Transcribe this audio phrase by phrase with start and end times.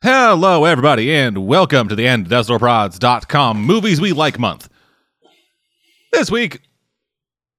[0.00, 4.68] Hello, everybody, and welcome to the end Prods.com Movies We Like Month.
[6.12, 6.60] This week,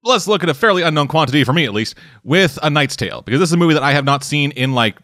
[0.05, 3.23] let's look at a fairly unknown quantity, for me at least, with A Knight's Tale,
[3.23, 4.97] because this is a movie that I have not seen in like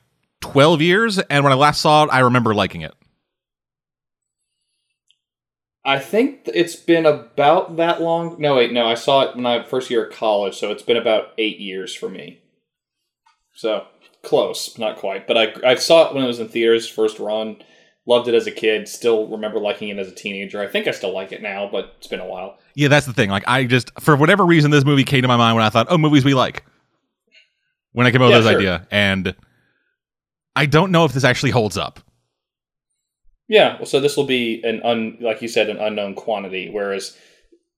[0.44, 2.94] 12 years, and when I last saw it, I remember liking it.
[5.84, 8.38] I think it's been about that long.
[8.40, 10.96] No, wait, no, I saw it when I first year of college, so it's been
[10.96, 12.40] about eight years for me.
[13.56, 13.88] So
[14.26, 17.58] close, not quite, but I I saw it when it was in theaters, first run.
[18.08, 18.88] Loved it as a kid.
[18.88, 20.62] Still remember liking it as a teenager.
[20.62, 22.60] I think I still like it now, but it's been a while.
[22.76, 23.32] Yeah, that's the thing.
[23.32, 25.88] Like, I just, for whatever reason, this movie came to my mind when I thought,
[25.90, 26.64] oh, movies we like.
[27.94, 28.60] When I came up Yeah, with this sure.
[28.60, 28.88] idea.
[28.92, 29.34] And
[30.56, 32.00] I don't know if this actually holds up.
[33.48, 37.18] Yeah, well, so this will be an un, like you said, an unknown quantity, whereas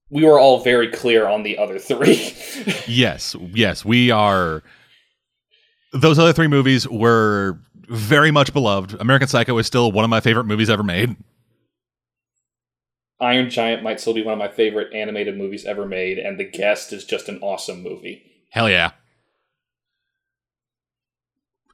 [0.10, 2.34] we were all very clear on the other three.
[2.88, 4.62] yes, yes, we are.
[5.94, 7.60] Those other three movies were
[7.90, 9.00] very much beloved.
[9.00, 11.16] American Psycho is still one of my favorite movies ever made.
[13.20, 16.44] Iron Giant might still be one of my favorite animated movies ever made, and The
[16.44, 18.24] Guest is just an awesome movie.
[18.50, 18.92] Hell yeah.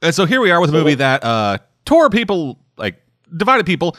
[0.02, 3.02] And so here we are with a movie that uh, tore people, like,
[3.36, 3.98] divided people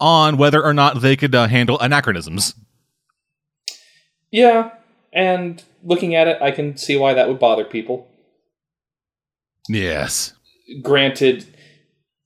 [0.00, 2.54] on whether or not they could uh, handle anachronisms.
[4.30, 4.72] Yeah,
[5.12, 8.08] and looking at it, I can see why that would bother people.
[9.68, 10.32] Yes.
[10.82, 11.46] Granted,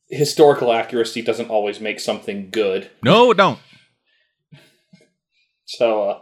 [0.09, 3.59] historical accuracy doesn't always make something good, No, it don't.
[5.67, 6.20] so uh,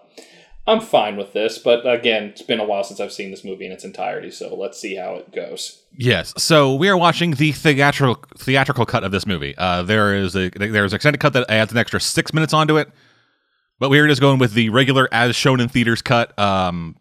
[0.67, 1.59] I'm fine with this.
[1.59, 4.55] But again, it's been a while since I've seen this movie in its entirety, so
[4.55, 5.83] let's see how it goes.
[5.97, 6.33] Yes.
[6.39, 9.55] So we are watching the theatrical theatrical cut of this movie.
[9.57, 12.79] Uh, there is a there's an extended cut that adds an extra six minutes onto
[12.79, 12.91] it,
[13.79, 16.37] but we are just going with the regular as shown in theaters cut.
[16.39, 16.97] Um,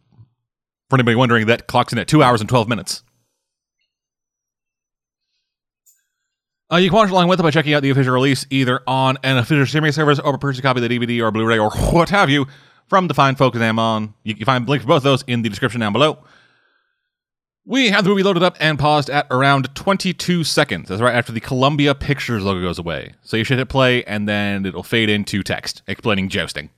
[0.90, 3.02] for anybody wondering, that clocks in at two hours and twelve minutes.
[6.74, 9.16] Uh, you can watch along with it by checking out the official release either on
[9.22, 11.70] an official streaming service or by purchasing a copy of the DVD or Blu-ray or
[11.92, 12.48] what have you
[12.88, 14.16] from the fine folks at Amazon.
[14.24, 16.18] You can find links for both of those in the description down below.
[17.64, 20.90] We have the movie loaded up and paused at around 22 seconds.
[20.90, 23.14] That's right after the Columbia Pictures logo goes away.
[23.22, 26.72] So you should hit play and then it'll fade into text explaining jousting.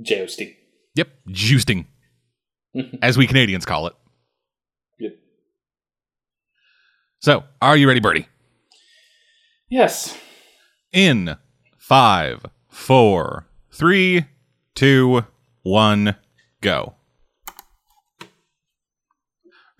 [0.00, 0.54] Jousting.
[0.94, 1.86] Yep, jousting,
[3.02, 3.94] as we Canadians call it.
[4.98, 5.12] Yep.
[7.26, 8.28] So, are you ready, Birdie?
[9.68, 10.16] Yes.
[10.92, 11.34] In
[11.76, 14.26] five, four, three,
[14.76, 15.24] two,
[15.64, 16.14] one,
[16.60, 16.94] go.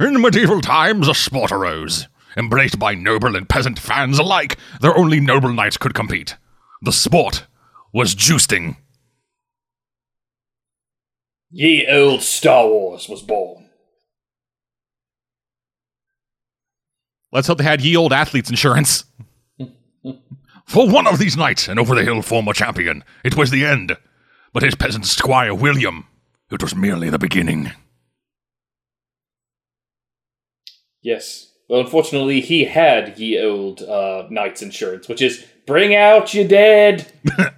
[0.00, 2.08] In medieval times, a sport arose.
[2.36, 6.36] Embraced by noble and peasant fans alike, their only noble knights could compete.
[6.82, 7.46] The sport
[7.94, 8.76] was jousting.
[11.52, 13.65] Ye old Star Wars was born.
[17.36, 19.04] Let's hope they had ye old athletes insurance.
[20.64, 23.94] For one of these knights, an over the hill former champion, it was the end.
[24.54, 26.06] But his peasant squire William,
[26.50, 27.72] it was merely the beginning.
[31.02, 31.52] Yes.
[31.68, 37.06] Well, unfortunately, he had ye old uh, knight's insurance, which is bring out your dead.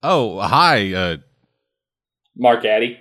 [0.00, 1.16] Oh, hi, uh,
[2.36, 3.00] Mark Addy.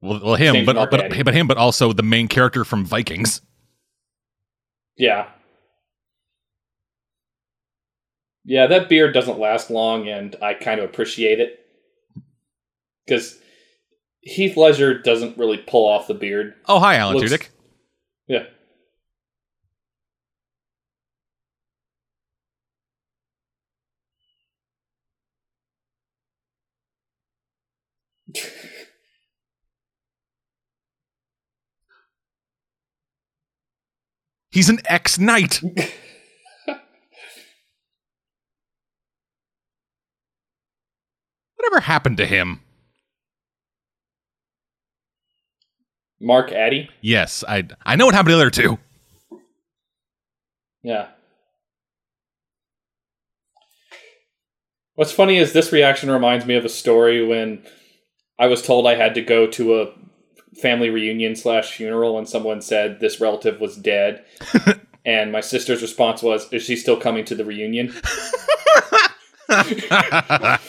[0.00, 3.40] Well, well him, but, but but him, but also the main character from Vikings.
[4.96, 5.28] Yeah.
[8.44, 11.60] Yeah, that beard doesn't last long, and I kind of appreciate it.
[13.06, 13.38] Because
[14.20, 16.54] Heath Ledger doesn't really pull off the beard.
[16.66, 17.48] Oh, hi, Alan Looks- Tudyk.
[18.26, 18.44] Yeah.
[34.58, 35.62] He's an ex-knight.
[41.54, 42.62] Whatever happened to him?
[46.20, 46.90] Mark Addy.
[47.00, 48.78] Yes, I I know what happened to the other two.
[50.82, 51.06] Yeah.
[54.96, 57.62] What's funny is this reaction reminds me of a story when
[58.40, 59.92] I was told I had to go to a
[60.60, 64.24] family reunion slash funeral and someone said this relative was dead.
[65.04, 67.94] and my sister's response was, Is she still coming to the reunion?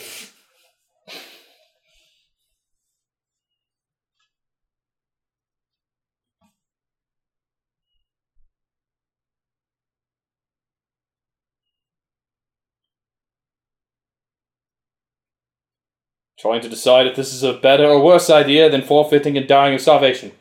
[16.40, 19.74] trying to decide if this is a better or worse idea than forfeiting and dying
[19.74, 20.32] of starvation.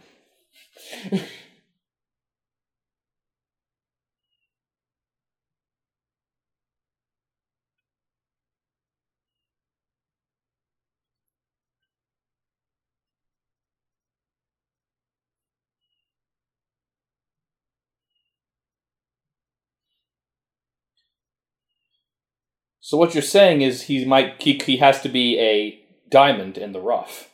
[22.90, 26.72] So what you're saying is he might he, he has to be a diamond in
[26.72, 27.30] the rough.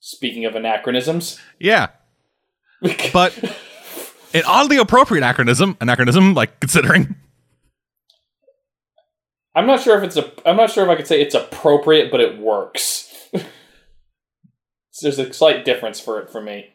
[0.00, 1.88] Speaking of anachronisms, Yeah,
[3.12, 3.36] but
[4.32, 5.76] an oddly appropriate anachronism.
[5.80, 7.16] Anachronism, like considering.
[9.54, 10.30] I'm not sure if it's a.
[10.48, 13.12] I'm not sure if I could say it's appropriate, but it works.
[15.02, 16.70] There's a slight difference for it for me.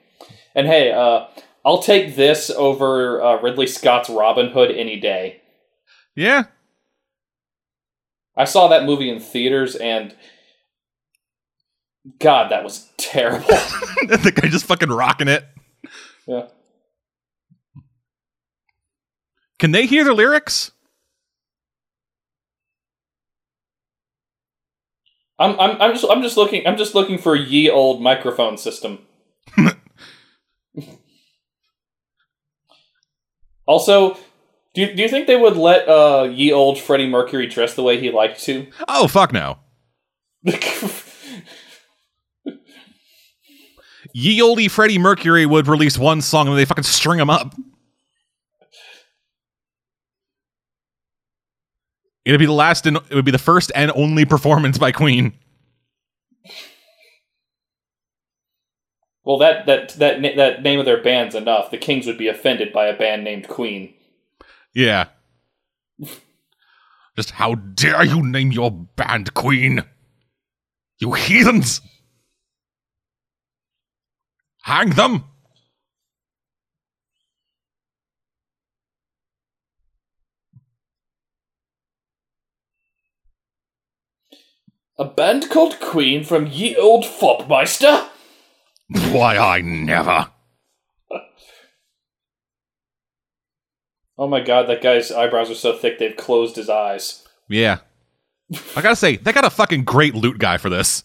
[0.53, 1.25] And hey, uh,
[1.65, 5.41] I'll take this over uh, Ridley Scott's Robin Hood any day.
[6.15, 6.43] Yeah,
[8.35, 10.15] I saw that movie in theaters, and
[12.19, 13.47] God, that was terrible.
[13.47, 15.45] the guy just fucking rocking it.
[16.27, 16.47] yeah.
[19.59, 20.71] Can they hear the lyrics?
[25.39, 28.57] I'm, I'm, I'm just I'm just looking I'm just looking for a ye old microphone
[28.57, 28.99] system.
[33.65, 34.17] also,
[34.73, 37.83] do you, do you think they would let uh, ye old Freddie Mercury dress the
[37.83, 38.67] way he liked to?
[38.87, 39.57] Oh fuck no.
[44.15, 47.55] Ye olde Freddie Mercury would release one song and they fucking string him up.
[52.23, 55.33] It'd be the last and it would be the first and only performance by Queen.
[59.23, 61.71] well, that that that that name of their band's enough.
[61.71, 63.93] The Kings would be offended by a band named Queen.
[64.73, 65.05] Yeah.
[67.15, 69.83] Just how dare you name your band Queen?
[70.97, 71.81] You heathens!
[74.63, 75.25] Hang them!
[84.97, 88.07] A band called Queen from ye old Fopmeister.
[89.11, 90.32] Why, I never.
[94.17, 97.25] Oh my god, that guy's eyebrows are so thick they've closed his eyes.
[97.49, 97.79] Yeah.
[98.75, 101.03] I gotta say, they got a fucking great loot guy for this.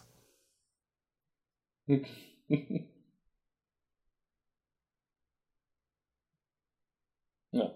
[7.52, 7.72] No.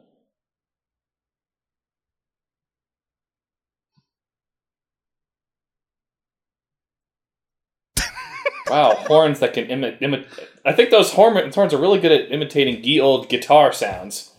[8.69, 10.01] wow, horns that can imitate.
[10.01, 10.27] Imi-
[10.65, 14.32] I think those horn- horns are really good at imitating ye old guitar sounds.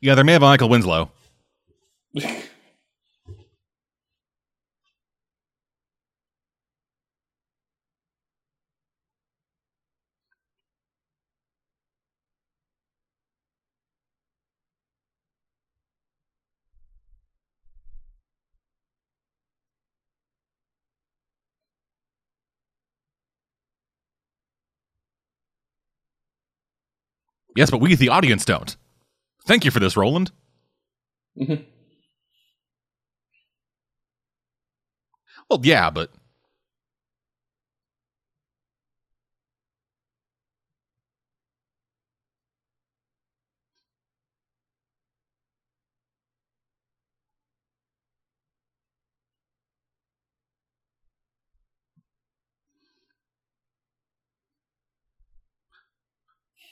[0.00, 1.10] Yeah, they're made of Michael Winslow.
[27.56, 28.76] Yes, but we, the audience, don't.
[29.48, 30.30] Thank you for this, Roland.
[31.40, 31.62] Mm-hmm.
[35.48, 36.10] Well, yeah, but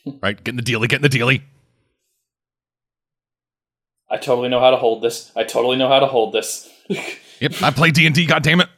[0.23, 1.43] right, getting the dealy, getting the dealy.
[4.09, 5.33] I totally know how to hold this.
[5.35, 6.71] I totally know how to hold this.
[7.39, 8.25] Yep, I play D and D.
[8.25, 8.69] God damn it!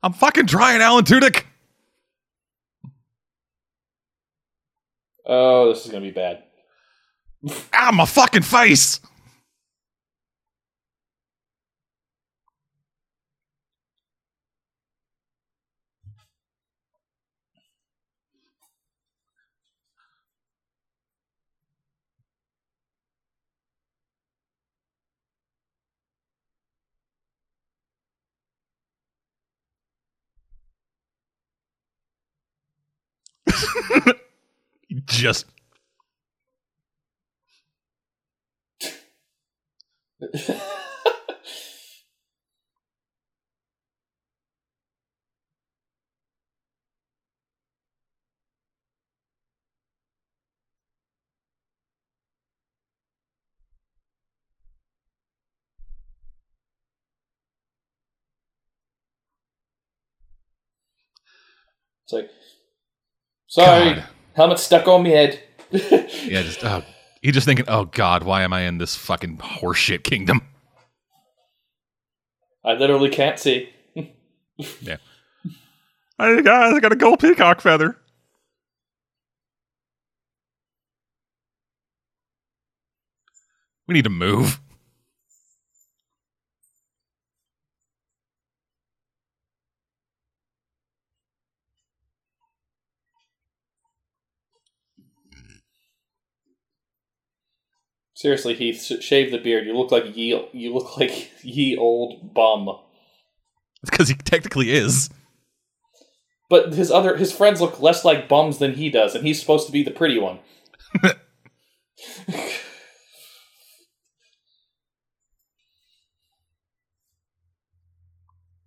[0.00, 1.44] I'm fucking trying, Alan Tudyk.
[5.26, 6.44] oh, this is gonna be bad.
[7.72, 9.00] Ah, my fucking face.
[35.06, 35.46] Just
[62.08, 62.30] It's like,
[63.48, 64.04] sorry, God.
[64.34, 65.42] helmet stuck on my head.
[65.70, 66.82] yeah, just oh,
[67.22, 70.40] he just thinking, oh God, why am I in this fucking horseshit kingdom?
[72.64, 73.70] I literally can't see.
[74.80, 74.96] Yeah.
[76.18, 77.96] Hey guys, I got a gold peacock feather.
[83.86, 84.58] We need to move.
[98.18, 99.64] Seriously, Heath, sh- shave the beard.
[99.64, 100.44] You look like ye.
[100.52, 102.68] You look like ye old bum.
[103.80, 105.08] It's because he technically is.
[106.50, 109.66] But his other his friends look less like bums than he does, and he's supposed
[109.66, 110.40] to be the pretty one.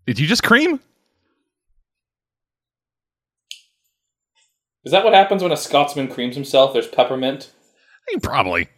[0.05, 0.79] Did you just cream?
[4.86, 6.72] Is that what happens when a Scotsman creams himself?
[6.72, 7.51] There's peppermint.
[8.08, 8.70] I mean, probably.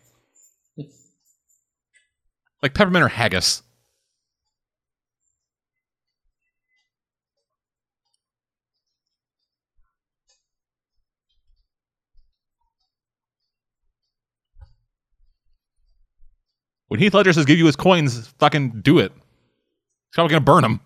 [2.63, 3.61] Like peppermint or haggis.
[16.87, 19.11] When Heath Ledger says give you his coins, fucking do it.
[19.11, 20.79] He's probably gonna burn them.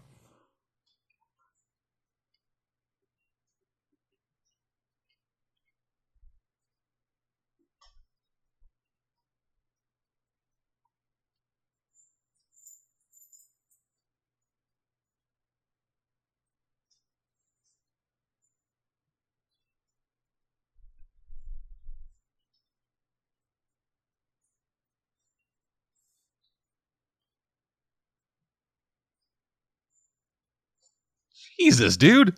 [31.60, 32.36] Jesus, dude.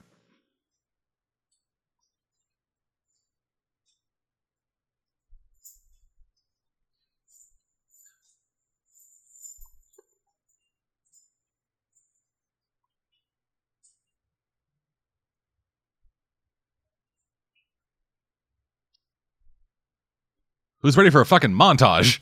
[20.82, 22.22] Who's ready for a fucking montage?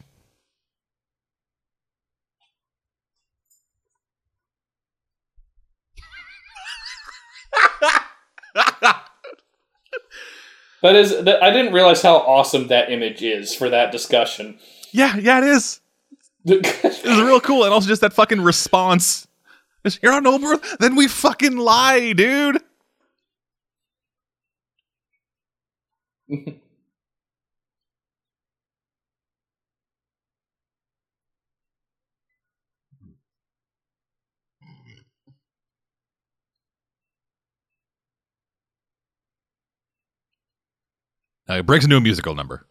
[10.82, 11.24] That is.
[11.24, 14.60] That, I didn't realize how awesome that image is for that discussion.
[14.92, 15.82] Yeah, yeah, it is.
[16.50, 19.28] It was real cool, and also just that fucking response.
[20.02, 20.78] You're on Earth?
[20.80, 22.62] Then we fucking lie, dude.
[41.50, 42.66] Uh, it breaks into a musical number.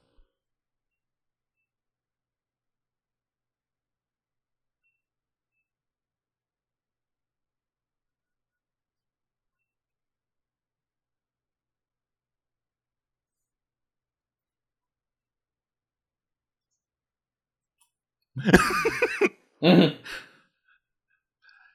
[19.62, 19.96] Mhm.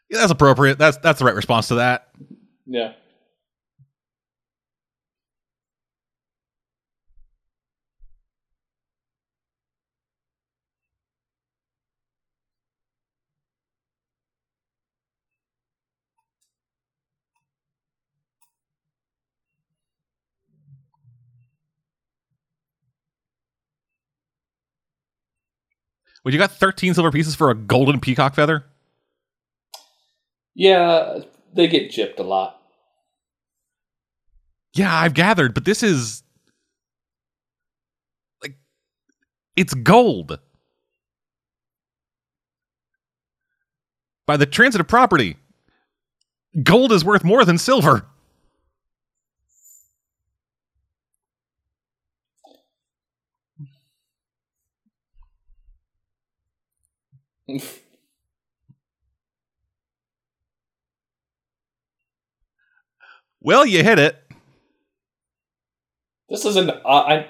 [0.10, 0.78] Yeah, that's appropriate.
[0.78, 2.10] That's that's the right response to that.
[2.66, 2.94] Yeah.
[26.24, 28.66] Would you got 13 silver pieces for a golden peacock feather?
[30.54, 31.20] Yeah,
[31.54, 32.62] they get gypped a lot.
[34.74, 36.24] Yeah, I've gathered, but this is
[38.42, 38.56] like
[39.56, 40.40] it's gold.
[44.28, 45.38] By the transitive property,
[46.64, 48.06] gold is worth more than silver.
[63.44, 64.24] Well, you hit it.
[66.30, 66.70] This is an.
[66.70, 67.28] Uh, I.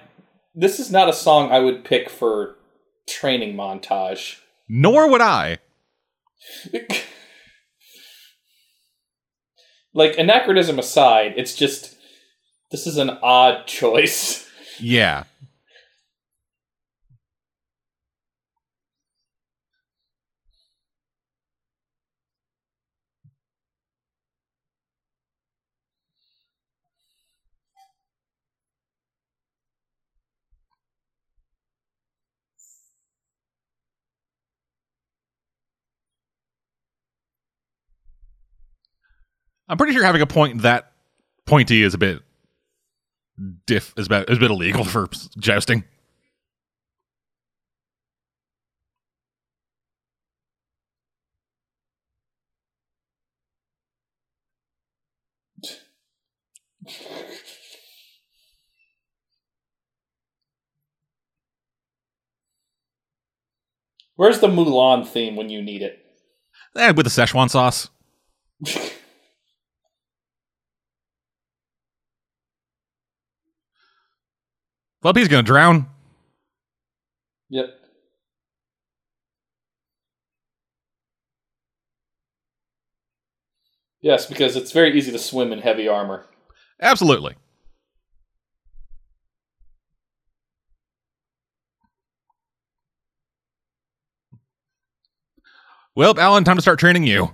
[0.53, 2.57] This is not a song I would pick for
[3.07, 4.39] training montage.
[4.67, 5.59] Nor would I.
[9.93, 11.95] like anachronism aside, it's just
[12.71, 14.49] this is an odd choice.
[14.79, 15.23] Yeah.
[39.71, 40.91] I'm pretty sure having a point that
[41.45, 42.21] pointy is a bit
[43.65, 45.07] diff is about is a bit illegal for
[45.39, 45.85] jousting.
[64.17, 65.97] Where's the Mulan theme when you need it?
[66.75, 67.89] Eh, with the Szechuan sauce.
[75.03, 75.88] Well, he's gonna drown.
[77.50, 77.67] Yep.
[84.01, 86.25] Yes, because it's very easy to swim in heavy armor.
[86.81, 87.36] Absolutely.
[95.93, 97.34] Well, Alan, time to start training you.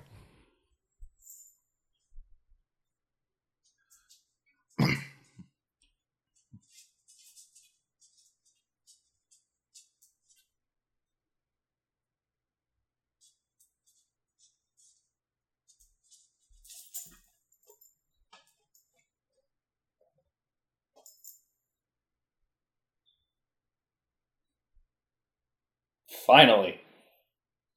[26.07, 26.79] Finally.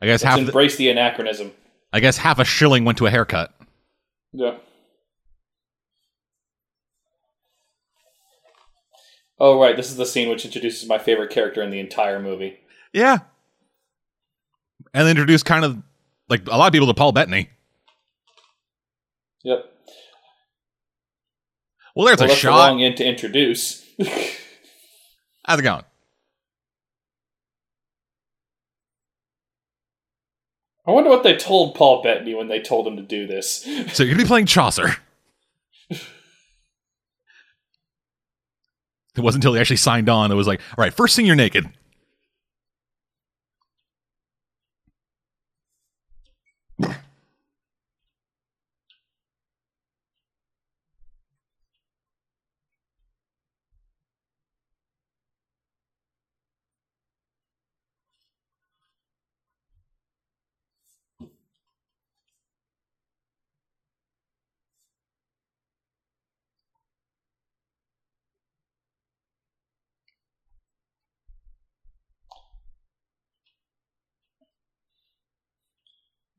[0.01, 0.39] I guess Let's half.
[0.39, 1.53] Embrace the anachronism.
[1.93, 3.55] I guess half a shilling went to a haircut.
[4.33, 4.57] Yeah.
[9.39, 12.59] Oh right, this is the scene which introduces my favorite character in the entire movie.
[12.93, 13.21] Yeah.
[14.93, 15.83] And they introduced kind of
[16.29, 17.49] like a lot of people to Paul Bettany.
[19.43, 19.65] Yep.
[21.97, 22.57] Well, there's well, a shot.
[22.57, 23.85] long in to introduce.
[25.45, 25.85] How's it going?
[30.91, 33.65] I wonder what they told Paul Bettany when they told him to do this.
[33.93, 34.97] So you're gonna be playing Chaucer.
[39.17, 40.31] It wasn't until he actually signed on.
[40.31, 41.69] It was like, all right, first thing you're naked.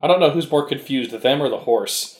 [0.02, 2.18] I don't know who's more confused, them or the horse.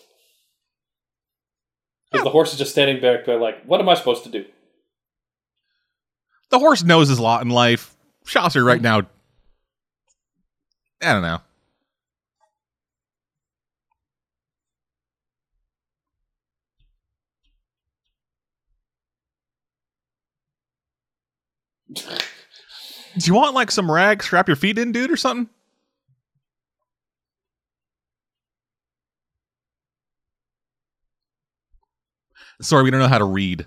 [2.11, 4.45] Because the horse is just standing back there like, what am I supposed to do?
[6.51, 7.97] The horse knows his lot in life.
[8.27, 8.99] Chaucer right now.
[11.03, 11.41] I don't know.
[23.19, 25.51] Do you want like some rag strap your feet in, dude, or something?
[32.61, 33.67] Sorry, we don't know how to read.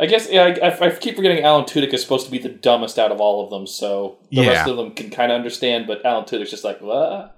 [0.00, 2.48] I guess yeah, I, I, I keep forgetting Alan Tudyk is supposed to be the
[2.48, 4.48] dumbest out of all of them, so the Yeah.
[4.48, 7.36] rest of them can kind of understand, but Alan Tudyk's just like, what?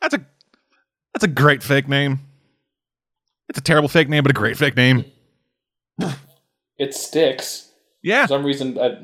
[0.00, 0.26] That's a
[1.22, 2.18] that's a great fake name.
[3.48, 5.04] It's a terrible fake name, but a great fake name.
[6.78, 7.70] It sticks.
[8.02, 8.24] Yeah.
[8.24, 8.98] For some reason, I,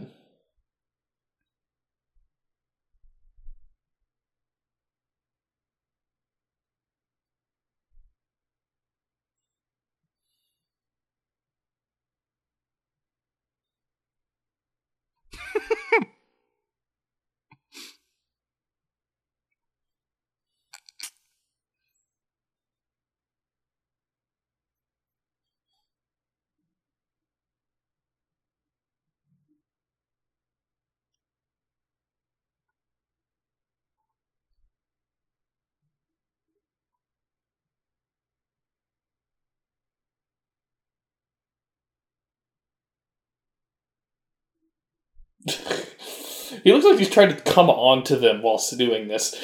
[46.64, 49.34] he looks like he's trying to come on to them whilst doing this.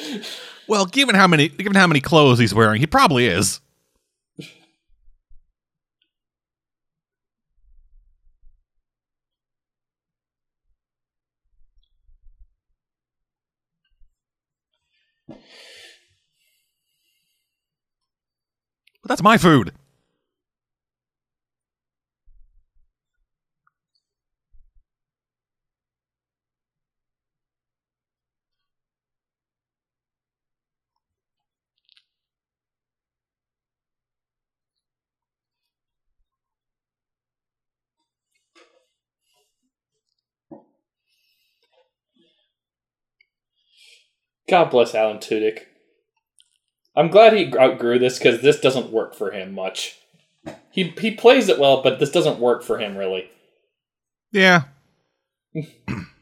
[0.67, 3.61] Well, given how many given how many clothes he's wearing, he probably is.
[19.05, 19.71] But that's my food.
[44.47, 45.63] God bless Alan Tudyk.
[46.95, 49.97] I'm glad he outgrew this because this doesn't work for him much.
[50.71, 53.29] He he plays it well, but this doesn't work for him really.
[54.31, 54.63] Yeah.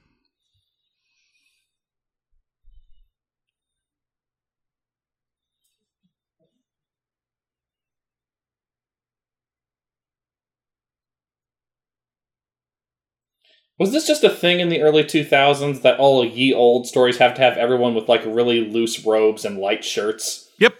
[13.83, 17.33] Was this just a thing in the early 2000s that all ye old stories have
[17.33, 20.49] to have everyone with like really loose robes and light shirts?
[20.57, 20.75] Yep.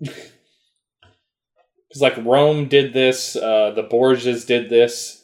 [1.88, 5.19] Because like Rome did this, uh, the Borgias did this.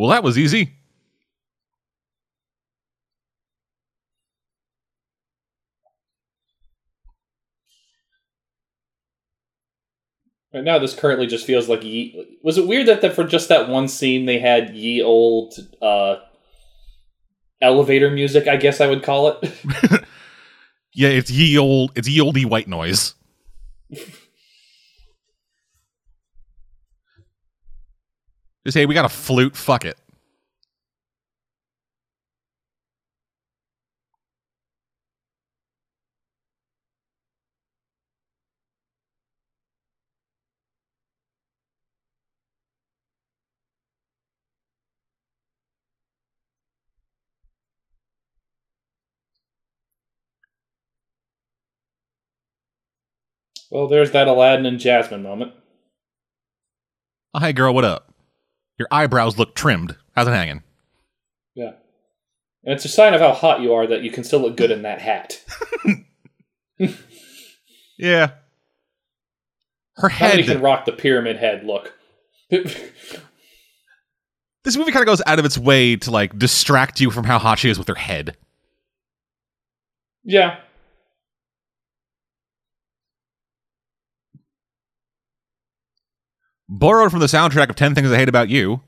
[0.00, 0.72] Well, that was easy.
[10.54, 12.38] Right now, this currently just feels like ye.
[12.42, 16.16] Was it weird that, that for just that one scene they had ye old uh,
[17.60, 18.48] elevator music?
[18.48, 19.52] I guess I would call it.
[20.92, 23.14] Yeah, it's ye old it's ye olde white noise.
[28.66, 29.98] Just hey, we got a flute, fuck it.
[53.70, 55.52] well, there's that Aladdin and Jasmine moment.
[57.32, 58.09] Oh, hey girl, what up?
[58.80, 59.94] Your eyebrows look trimmed.
[60.16, 60.62] How's it hanging?
[61.54, 61.72] Yeah.
[62.64, 64.70] And it's a sign of how hot you are that you can still look good
[64.70, 65.44] in that hat.
[67.98, 68.30] Yeah.
[69.96, 71.92] Her Nobody head can rock the pyramid head look.
[72.50, 72.64] this
[74.74, 77.58] movie kind of goes out of its way to like distract you from how hot
[77.58, 78.38] she is with her head.
[80.24, 80.60] yeah.
[86.72, 88.80] Borrowed from the soundtrack of 10 Things I Hate About You.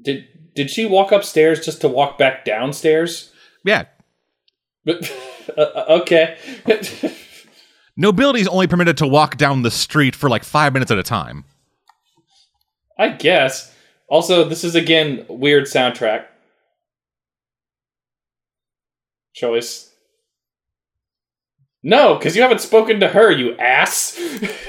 [0.00, 3.32] Did did she walk upstairs just to walk back downstairs?
[3.64, 3.86] Yeah.
[4.84, 5.12] But
[5.58, 6.38] uh, okay.
[7.96, 11.02] Nobility is only permitted to walk down the street for like five minutes at a
[11.02, 11.44] time.
[12.98, 13.74] I guess.
[14.08, 16.26] Also, this is again weird soundtrack
[19.34, 19.92] choice.
[21.82, 24.18] No, because you haven't spoken to her, you ass.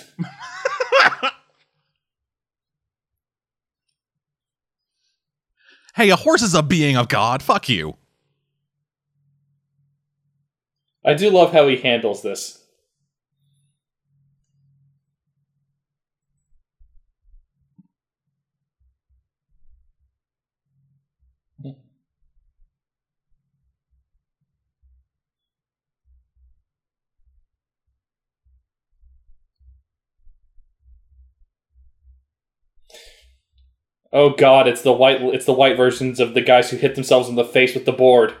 [5.94, 7.42] Hey, a horse is a being of God.
[7.42, 7.96] Fuck you.
[11.04, 12.61] I do love how he handles this.
[34.12, 37.28] Oh God, it's the white it's the white versions of the guys who hit themselves
[37.28, 38.34] in the face with the board.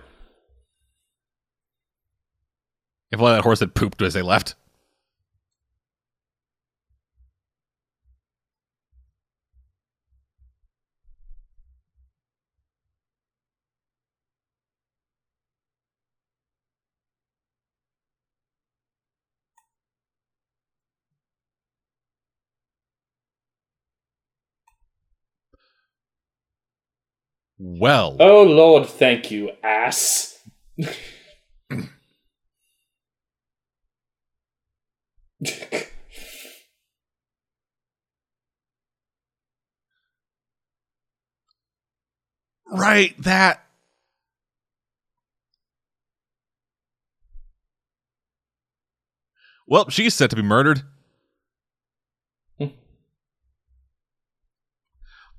[3.10, 4.54] If only that horse had pooped as they left.
[27.78, 30.38] Well, Oh Lord, thank you, ass.
[42.70, 43.64] right, that.
[49.66, 50.82] Well, she's set to be murdered.
[52.58, 52.66] Hmm.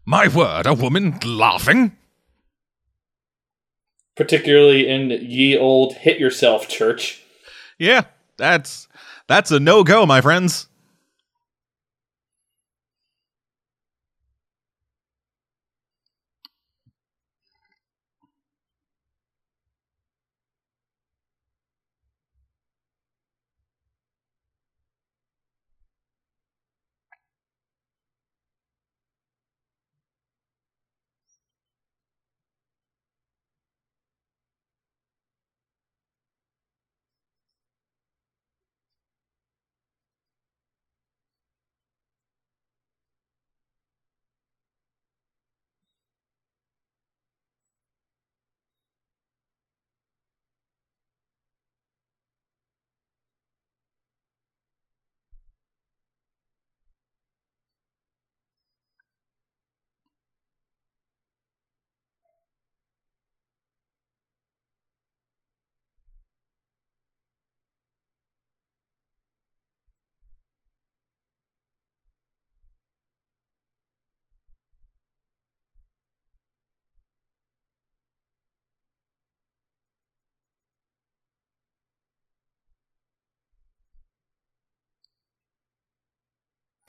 [0.05, 1.95] My word, a woman laughing?
[4.15, 7.21] Particularly in ye old hit yourself church.
[7.79, 8.03] Yeah,
[8.37, 8.87] that's
[9.27, 10.67] that's a no-go, my friends.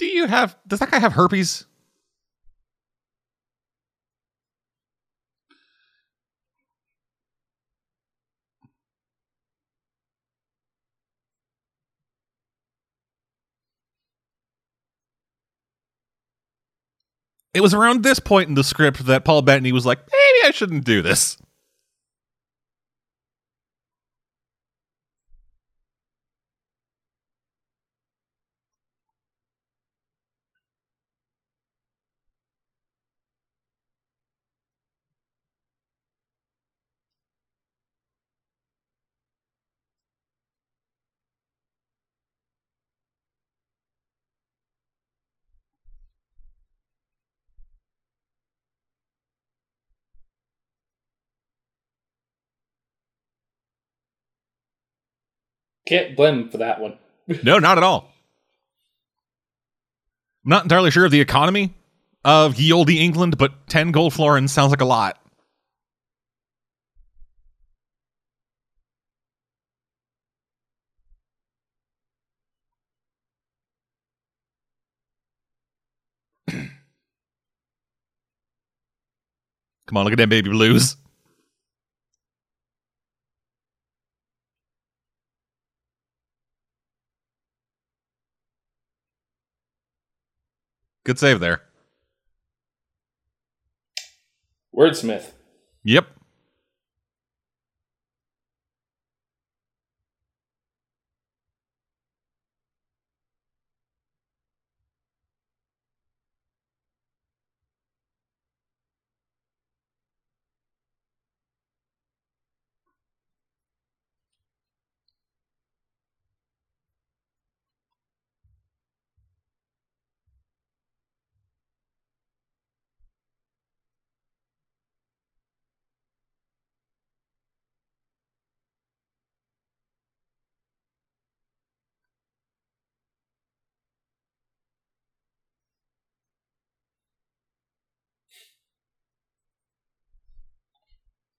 [0.04, 1.64] Do you have does that guy have herpes?
[17.54, 20.50] It was around this point in the script that Paul Bettany was like, maybe I
[20.50, 21.38] shouldn't do this.
[55.86, 56.98] Can't blame him for that one.
[57.42, 58.10] No, not at all.
[60.44, 61.74] I'm not entirely sure of the economy
[62.24, 65.18] of ye olde England, but 10 gold florins sounds like a lot.
[76.48, 76.70] Come
[79.94, 80.96] on, look at them baby blues.
[91.04, 91.60] Good save there.
[94.74, 95.32] Wordsmith.
[95.84, 96.06] Yep.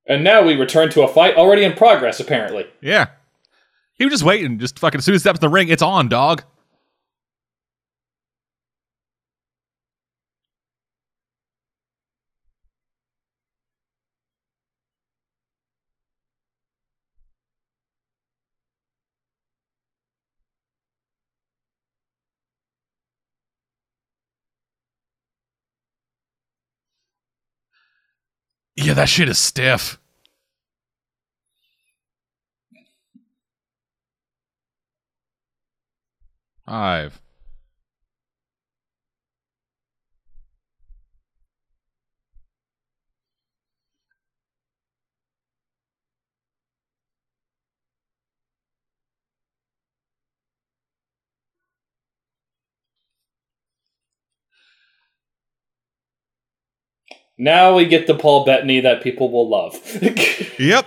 [0.08, 2.68] And now we return to a fight already in progress, apparently.
[2.82, 3.08] Yeah.
[3.96, 4.60] He was just waiting.
[4.60, 6.44] Just fucking as soon as he steps in the ring, it's on, dog.
[28.96, 30.00] That shit is stiff.
[36.66, 37.22] Five.
[57.38, 59.76] Now we get the Paul Bettany that people will love.
[60.60, 60.86] Yep.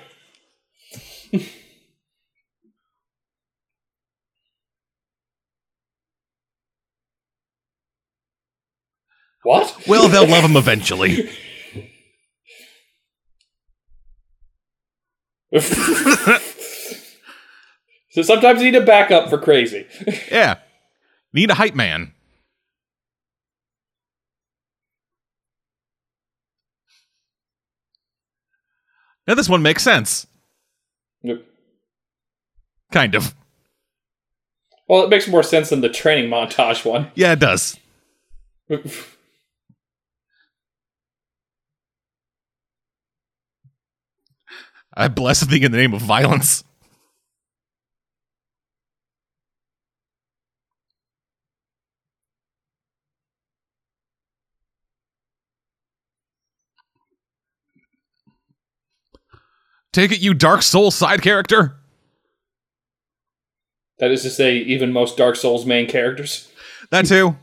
[9.42, 9.86] what?
[9.86, 11.28] Well, they'll love him eventually.
[18.10, 19.86] so sometimes you need a backup for crazy.
[20.30, 20.56] Yeah.
[21.32, 22.12] Need a hype man.
[29.28, 30.26] Now this one makes sense.
[31.22, 31.44] Nope.
[32.90, 33.34] Kind of.
[34.88, 37.10] Well, it makes more sense than the training montage one.
[37.14, 37.76] Yeah, it does.
[44.94, 46.64] I bless the thing in the name of violence.
[59.98, 61.74] Take it, you Dark Soul side character.
[63.98, 66.48] That is to say, even most Dark Souls main characters.
[66.92, 67.36] That too.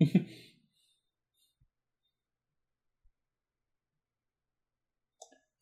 [0.00, 0.26] In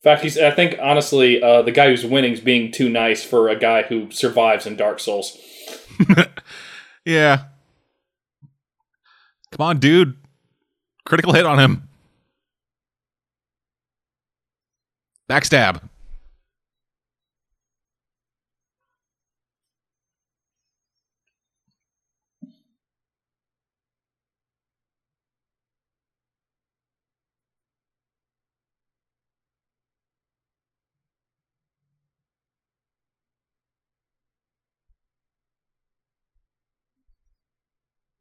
[0.03, 0.39] fact, he's.
[0.39, 3.83] I think honestly, uh, the guy who's winning is being too nice for a guy
[3.83, 5.37] who survives in Dark Souls.
[7.05, 7.45] yeah.
[9.53, 10.17] Come on, dude.
[11.05, 11.89] Critical hit on him.
[15.31, 15.81] Backstab.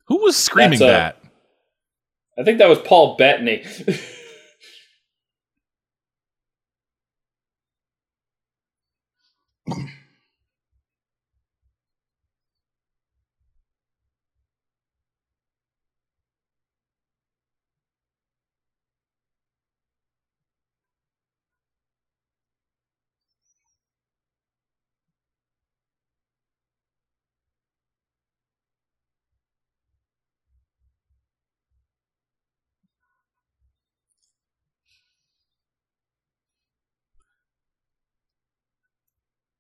[0.06, 1.24] Who was screaming uh, that?
[2.38, 3.66] I think that was Paul Bettany.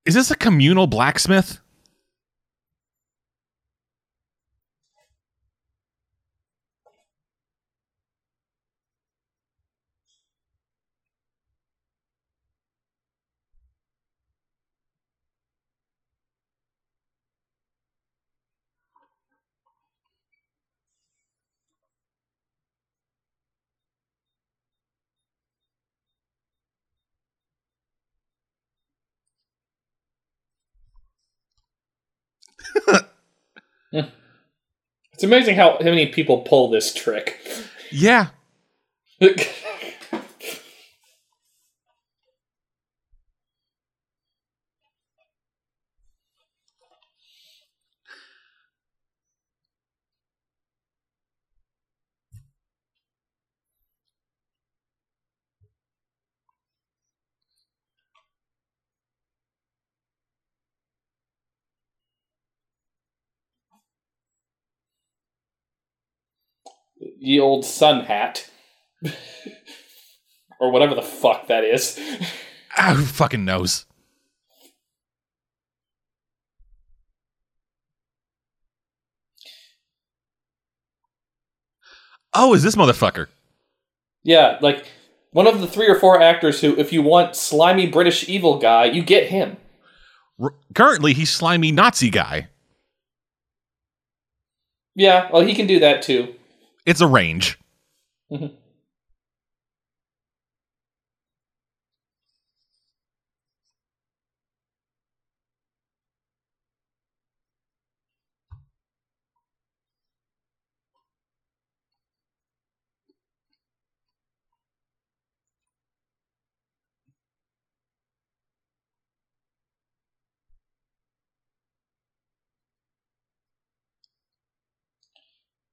[0.10, 1.60] Is this a communal blacksmith?
[33.92, 37.40] It's amazing how, how many people pull this trick.
[37.92, 38.28] Yeah.
[67.30, 68.50] the old sun hat.
[70.60, 72.00] or whatever the fuck that is.
[72.76, 73.86] Ah, who fucking knows?
[82.34, 83.28] Oh, is this motherfucker?
[84.24, 84.88] Yeah, like
[85.32, 88.86] one of the three or four actors who, if you want slimy British evil guy,
[88.86, 89.58] you get him.
[90.42, 92.50] R- currently, he's slimy Nazi guy.
[94.96, 96.34] Yeah, well, he can do that too.
[96.90, 97.60] It's a range.
[98.32, 98.59] Mhm.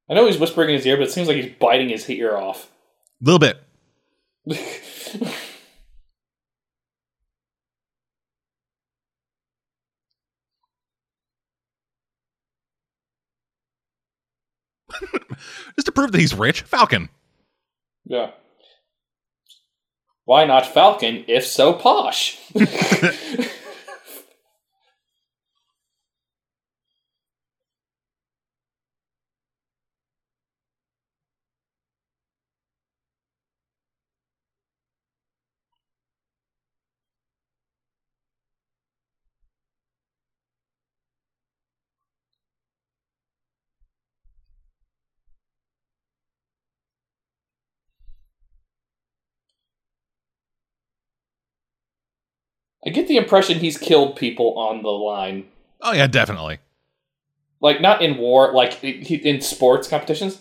[0.09, 2.36] I know he's whispering in his ear, but it seems like he's biting his ear
[2.36, 2.70] off.
[3.20, 3.62] A little bit.
[15.76, 17.09] Just to prove that he's rich, Falcon.
[18.04, 18.30] yeah.
[20.24, 22.36] Why not Falcon, if so posh?
[52.87, 55.49] I get the impression he's killed people on the line.
[55.80, 56.61] Oh yeah, definitely.
[57.61, 60.41] Like, not in war, like in sports competitions.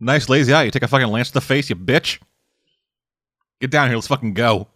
[0.00, 0.64] Nice lazy eye.
[0.64, 2.20] You take a fucking lance to the face, you bitch.
[3.60, 3.96] Get down here.
[3.96, 4.68] Let's fucking go.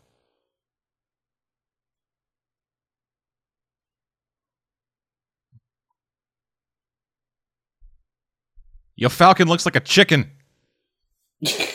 [8.96, 10.30] Your falcon looks like a chicken.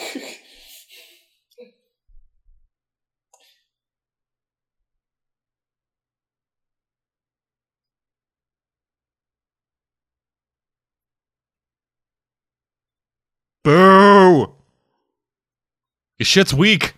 [16.19, 16.93] Your shit's weak.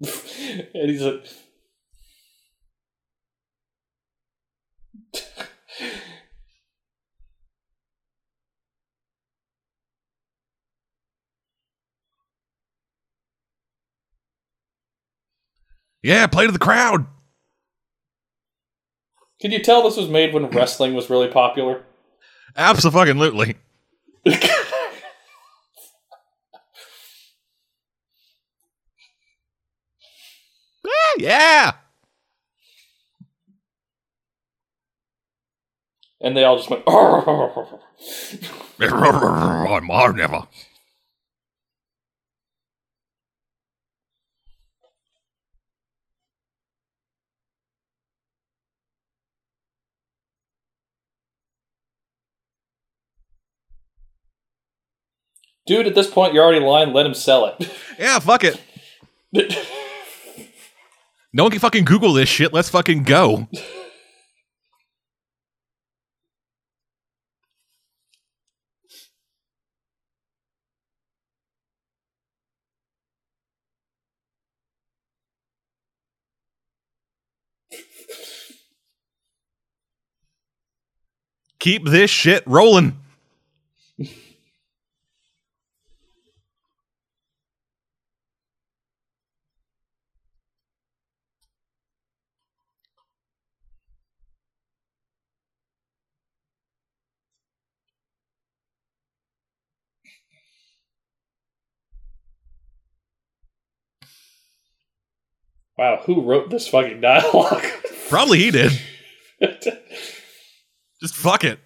[0.00, 1.24] and he's like,
[16.04, 17.06] Yeah, play to the crowd.
[19.40, 21.82] Can you tell this was made when wrestling was really popular?
[22.56, 23.56] Absolutely.
[30.86, 31.72] Ah, yeah.
[36.24, 37.80] and they all just went, "Oh."
[38.80, 40.42] I'm never.
[55.66, 56.92] Dude, at this point, you're already lying.
[56.92, 57.70] Let him sell it.
[57.96, 58.60] Yeah, fuck it.
[61.32, 62.52] No one can fucking Google this shit.
[62.52, 63.46] Let's fucking go.
[81.60, 82.98] Keep this shit rolling.
[105.76, 107.64] Wow, who wrote this fucking dialogue?
[108.08, 108.72] Probably he did.
[111.00, 111.58] Just fuck it.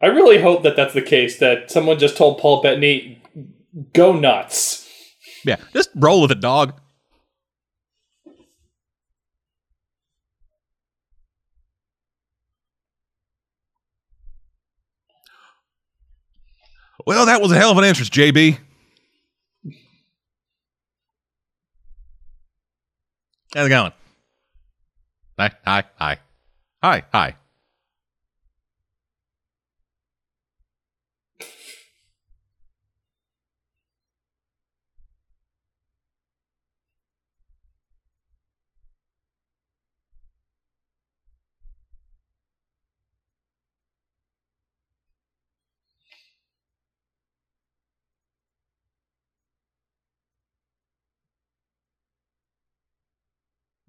[0.00, 1.38] I really hope that that's the case.
[1.38, 3.22] That someone just told Paul Bettany,
[3.94, 4.86] "Go nuts."
[5.44, 6.78] Yeah, just roll with it, dog.
[17.06, 18.58] Well, that was a hell of an entrance, JB.
[23.54, 23.92] How's it going?
[25.38, 26.18] Hi, hi, hi.
[26.82, 27.36] Hi, hi.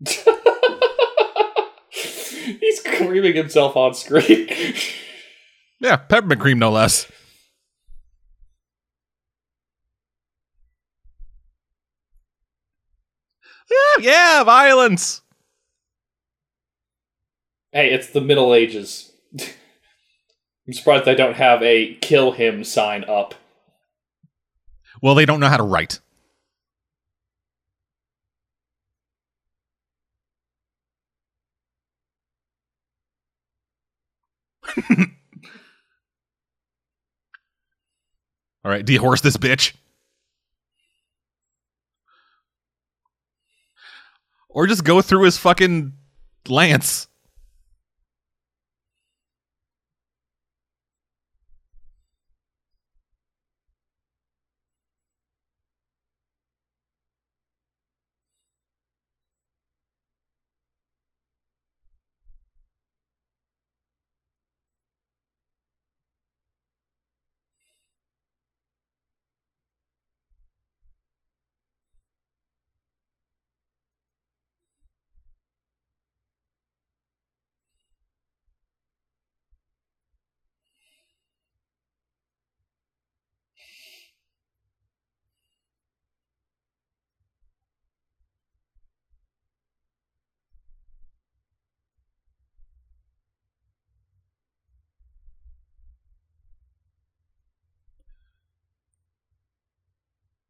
[1.90, 4.50] He's creaming himself on screen.
[5.80, 7.12] Yeah, peppermint cream, no less.
[13.70, 15.22] Yeah, yeah, violence.
[17.72, 19.12] hey, it's the Middle Ages.
[19.40, 23.36] I'm surprised they don't have a kill him sign up.
[25.02, 26.00] Well, they don't know how to write.
[38.64, 39.76] All right, dehorse this bitch.
[44.50, 45.94] Or just go through his fucking
[46.48, 47.08] lance.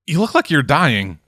[0.07, 1.19] You look like you're dying.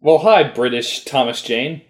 [0.00, 1.82] Well, hi, British Thomas Jane.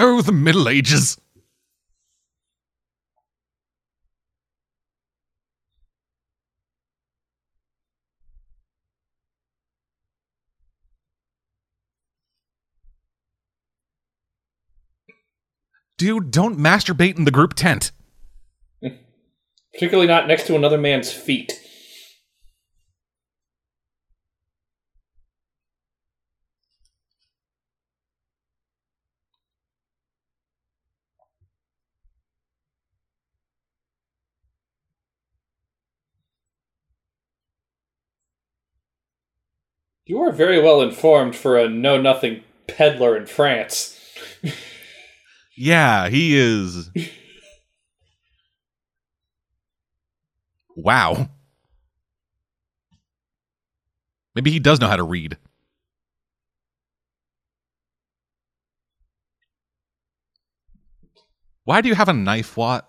[0.00, 1.20] Oh, the Middle Ages.
[15.96, 17.90] Dude, don't masturbate in the group tent.
[19.72, 21.60] Particularly not next to another man's feet.
[40.08, 43.94] You are very well informed for a know nothing peddler in France.
[45.54, 46.88] Yeah, he is.
[50.76, 51.28] wow.
[54.34, 55.36] Maybe he does know how to read.
[61.64, 62.88] Why do you have a knife, Wat?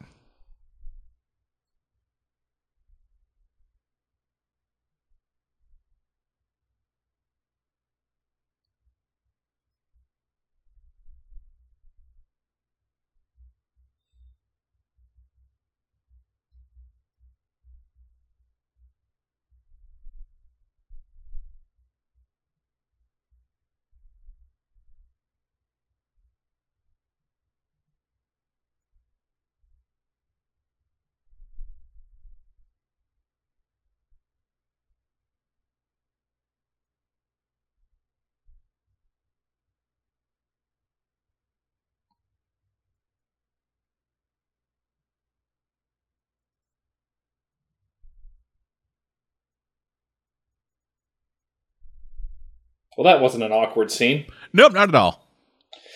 [53.00, 54.26] Well, that wasn't an awkward scene.
[54.52, 55.26] Nope, not at all.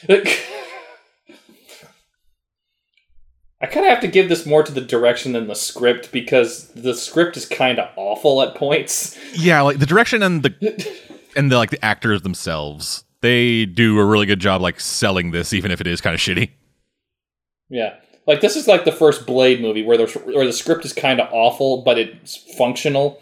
[0.08, 0.24] I
[3.66, 6.94] kind of have to give this more to the direction than the script because the
[6.94, 9.20] script is kind of awful at points.
[9.34, 10.98] Yeah, like the direction and the
[11.36, 13.04] and the like the actors themselves.
[13.20, 16.22] They do a really good job like selling this even if it is kind of
[16.22, 16.52] shitty.
[17.68, 17.96] Yeah.
[18.26, 21.20] Like this is like the first Blade movie where the where the script is kind
[21.20, 23.22] of awful, but it's functional,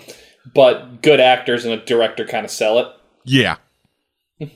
[0.54, 2.86] but good actors and a director kind of sell it.
[3.26, 3.58] Yeah.
[4.42, 4.50] Ding.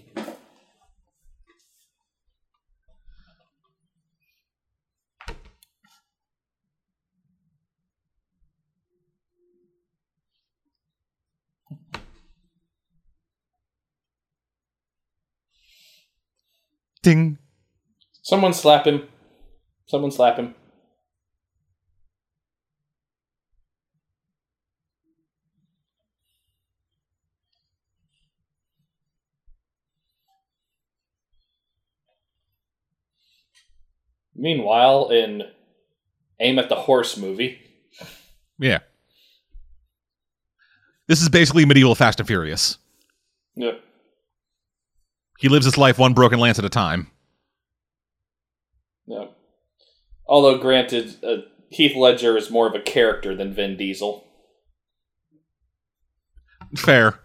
[18.23, 19.03] Someone slap him.
[19.85, 20.55] Someone slap him.
[34.35, 35.43] Meanwhile, in
[36.39, 37.59] Aim at the Horse movie,
[38.59, 38.79] Yeah.
[41.07, 42.77] This is basically medieval Fast and Furious.
[43.55, 43.73] yeah,
[45.37, 47.11] He lives his life one broken lance at a time.
[49.05, 49.27] yeah.
[50.27, 51.37] Although, granted, uh,
[51.69, 54.25] Heath Ledger is more of a character than Vin Diesel.
[56.75, 57.19] Fair.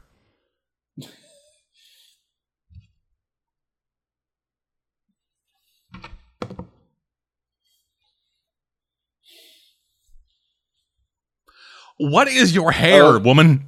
[12.01, 13.19] What is your hair, Oh.
[13.19, 13.67] woman?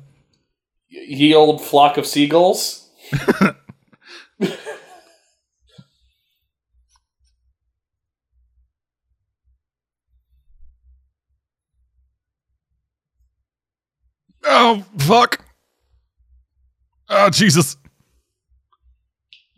[0.89, 2.89] Ye old flock of seagulls.
[14.45, 15.45] Oh, fuck.
[17.09, 17.77] Oh, Jesus.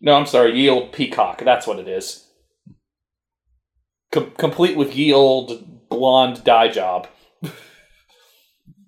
[0.01, 1.43] No, I'm sorry, ye old peacock.
[1.43, 2.27] That's what it is.
[4.13, 7.09] Com- complete with ye old blonde dye job.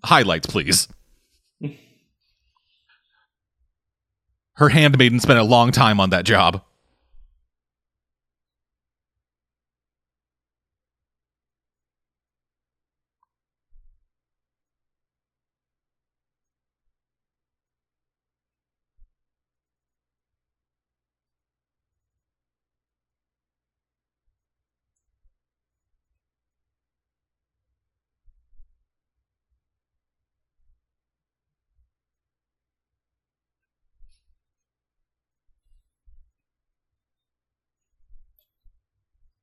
[0.04, 0.88] Highlights, please.
[4.54, 6.62] Her handmaiden spent a long time on that job.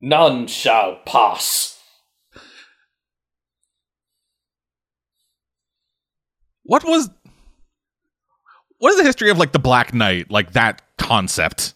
[0.06, 1.80] None shall pass.
[6.64, 7.10] What was
[8.80, 11.74] What is the history of like the Black Knight, like that concept?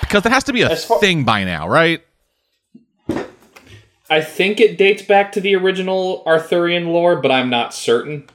[0.00, 2.02] Because it has to be a far- thing by now, right?
[4.10, 8.28] I think it dates back to the original Arthurian lore, but I'm not certain.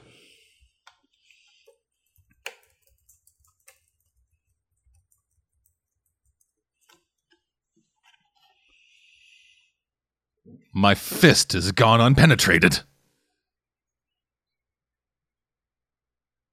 [10.78, 12.84] My fist has gone unpenetrated.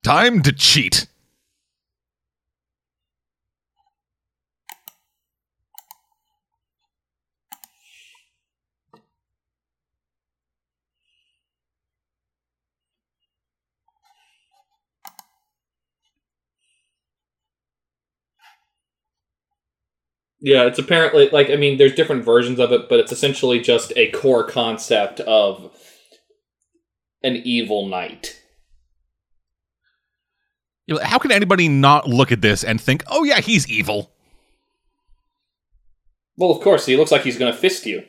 [0.03, 1.05] Time to cheat.
[20.46, 23.91] Yeah, it's apparently like I mean, there's different versions of it, but it's essentially just
[23.96, 25.76] a core concept of
[27.24, 28.39] an evil knight.
[31.02, 34.12] How can anybody not look at this and think, "Oh yeah, he's evil"?
[36.38, 38.04] Well, of course, he looks like he's going to fist you.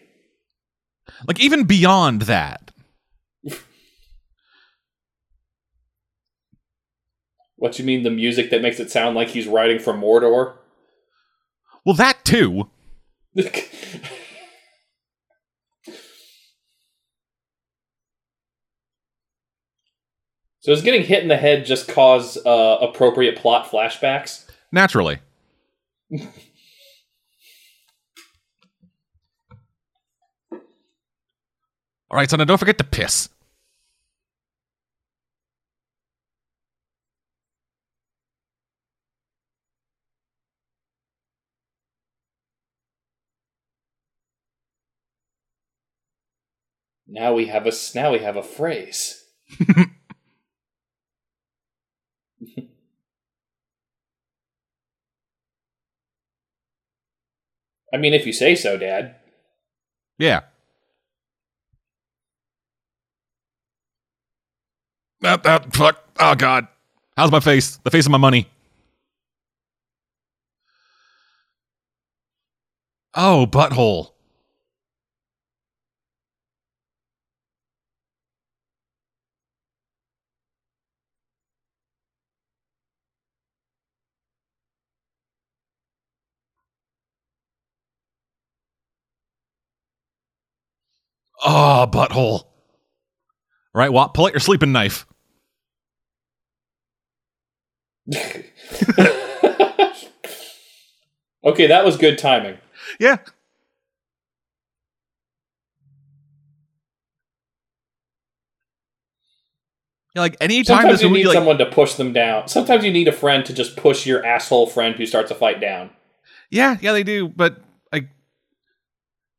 [1.27, 2.71] Like even beyond that.
[7.59, 10.57] What you mean, the music that makes it sound like he's riding from Mordor?
[11.87, 12.69] Well, that too.
[13.37, 13.53] so
[20.67, 24.51] does getting hit in the head just cause uh, appropriate plot flashbacks?
[24.73, 25.21] Naturally.
[32.11, 33.29] All right, son, don't forget to piss.
[47.09, 49.25] Now we have a now we have a phrase.
[57.93, 59.17] I mean, if you say so, Dad.
[60.19, 60.41] Yeah.
[65.21, 66.05] That, that, fuck.
[66.19, 66.69] Oh, God.
[67.17, 67.77] How's my face?
[67.79, 68.49] The face of my money.
[73.15, 74.11] Oh, butthole.
[91.45, 92.45] Oh, butthole.
[93.75, 95.07] Right, Wop, pull out your sleeping knife.
[101.45, 102.57] okay, that was good timing.
[103.01, 103.17] Yeah.
[110.15, 112.49] Yeah, like any time Sometimes you need like, someone to push them down.
[112.49, 115.61] Sometimes you need a friend to just push your asshole friend who starts a fight
[115.61, 115.91] down.
[116.51, 117.61] yeah, yeah, they do, but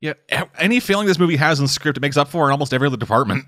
[0.02, 0.14] yeah,
[0.58, 2.98] any failing this movie has in script, it makes up for in almost every other
[2.98, 3.46] department.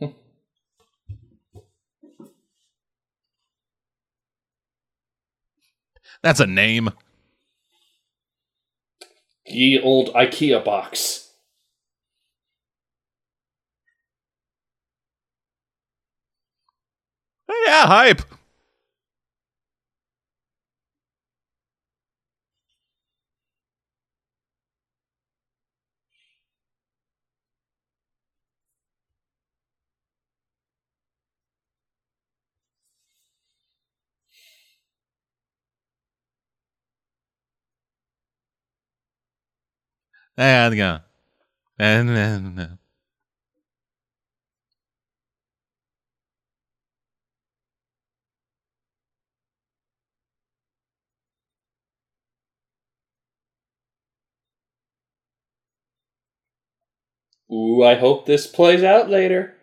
[6.22, 6.90] That's a name.
[9.46, 11.30] Ye old IKEA box.
[17.66, 18.22] Yeah, hype.
[57.52, 59.55] Ooh, I hope this plays out later.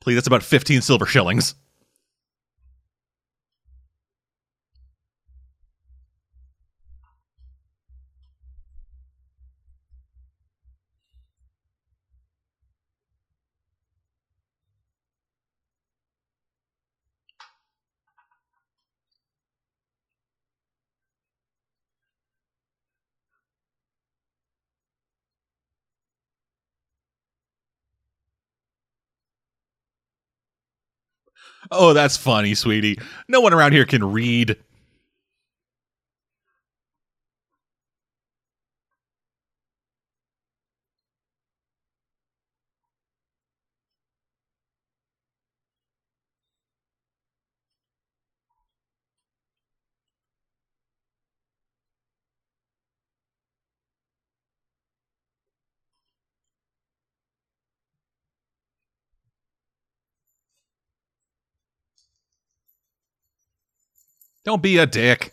[0.00, 1.54] Please, that's about fifteen silver shillings.
[31.70, 32.98] Oh, that's funny, sweetie.
[33.28, 34.56] No one around here can read.
[64.44, 65.32] Don't be a dick.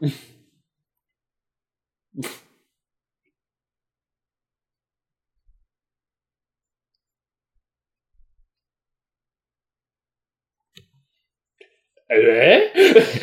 [12.18, 13.18] Eh?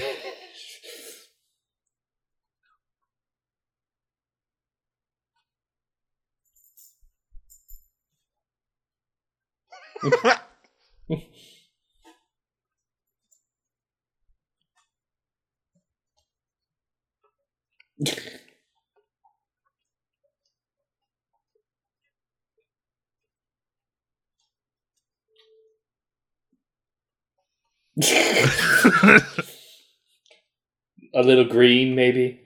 [31.16, 32.42] A little green, maybe.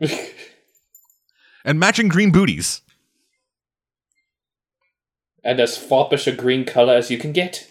[1.64, 2.80] and matching green booties.
[5.46, 7.70] and as foppish a green color as you can get.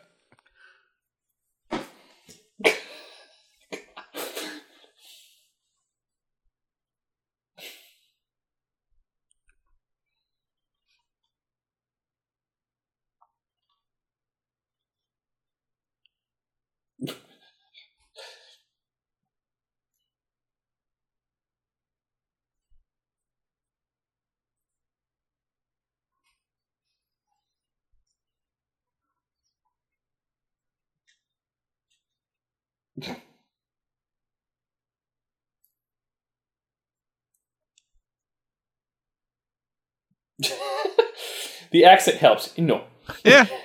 [41.71, 42.57] the accent helps.
[42.57, 42.83] No.
[43.23, 43.45] yeah.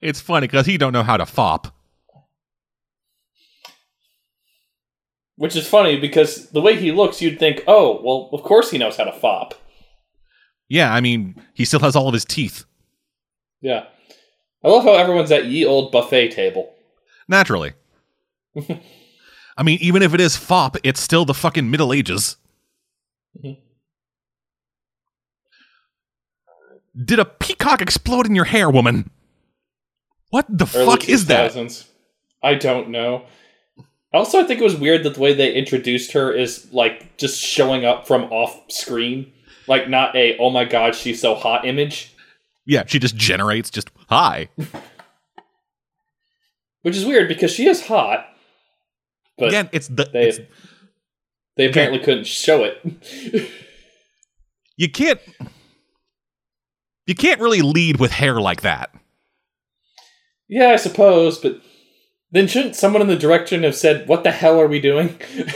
[0.00, 1.68] It's funny because he don't know how to fop.
[5.36, 8.78] Which is funny because the way he looks, you'd think, oh, well, of course he
[8.78, 9.54] knows how to fop.
[10.68, 12.64] Yeah, I mean, he still has all of his teeth.
[13.60, 13.84] Yeah.
[14.64, 16.72] I love how everyone's at ye old buffet table.
[17.28, 17.74] Naturally.
[19.58, 22.36] I mean, even if it is fop, it's still the fucking Middle Ages.
[23.44, 23.58] Mhm.
[27.04, 29.10] Did a peacock explode in your hair, woman?
[30.30, 31.84] What the Early fuck is that?
[32.42, 33.24] I don't know.
[34.12, 37.40] Also, I think it was weird that the way they introduced her is like just
[37.40, 39.32] showing up from off screen,
[39.66, 42.14] like not a "oh my god, she's so hot" image,
[42.64, 44.48] Yeah, she just generates just hi.
[46.82, 48.26] which is weird because she is hot,
[49.36, 50.38] but Again, it's the they it's,
[51.56, 53.50] they apparently couldn't show it.
[54.76, 55.20] you can't
[57.06, 58.94] you can't really lead with hair like that.
[60.48, 61.60] Yeah, I suppose, but
[62.30, 65.20] then shouldn't someone in the direction have said, "What the hell are we doing"?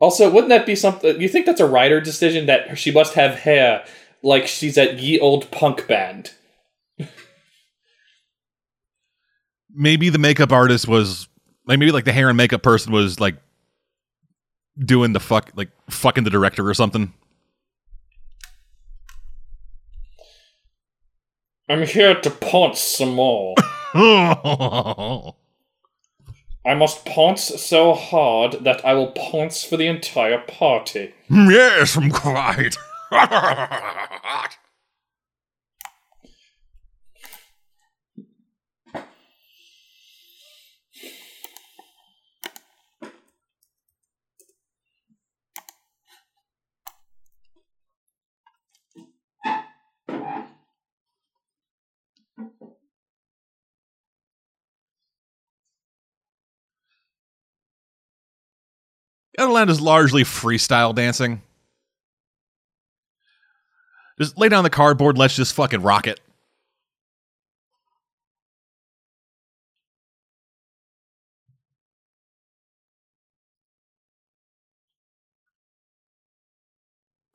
[0.00, 1.20] also, wouldn't that be something?
[1.20, 3.84] You think that's a writer decision that she must have hair
[4.22, 6.32] like she's at ye old punk band?
[9.76, 11.28] Maybe the makeup artist was
[11.66, 13.36] like maybe like the hair and makeup person was like
[14.78, 17.12] doing the fuck like fucking the director or something.
[21.68, 23.54] I'm here to ponce some more.
[23.94, 25.32] I
[26.74, 31.14] must ponce so hard that I will ponce for the entire party.
[31.30, 32.76] yes, I'm quite.
[59.38, 61.42] Everland is largely freestyle dancing.
[64.18, 66.20] Just lay down the cardboard, let's just fucking rock it.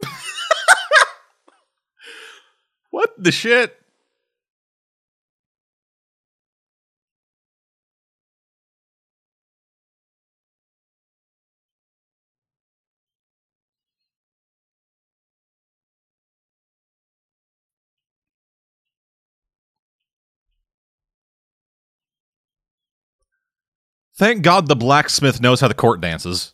[2.91, 3.78] what the shit?
[24.19, 26.53] Thank God the blacksmith knows how the court dances.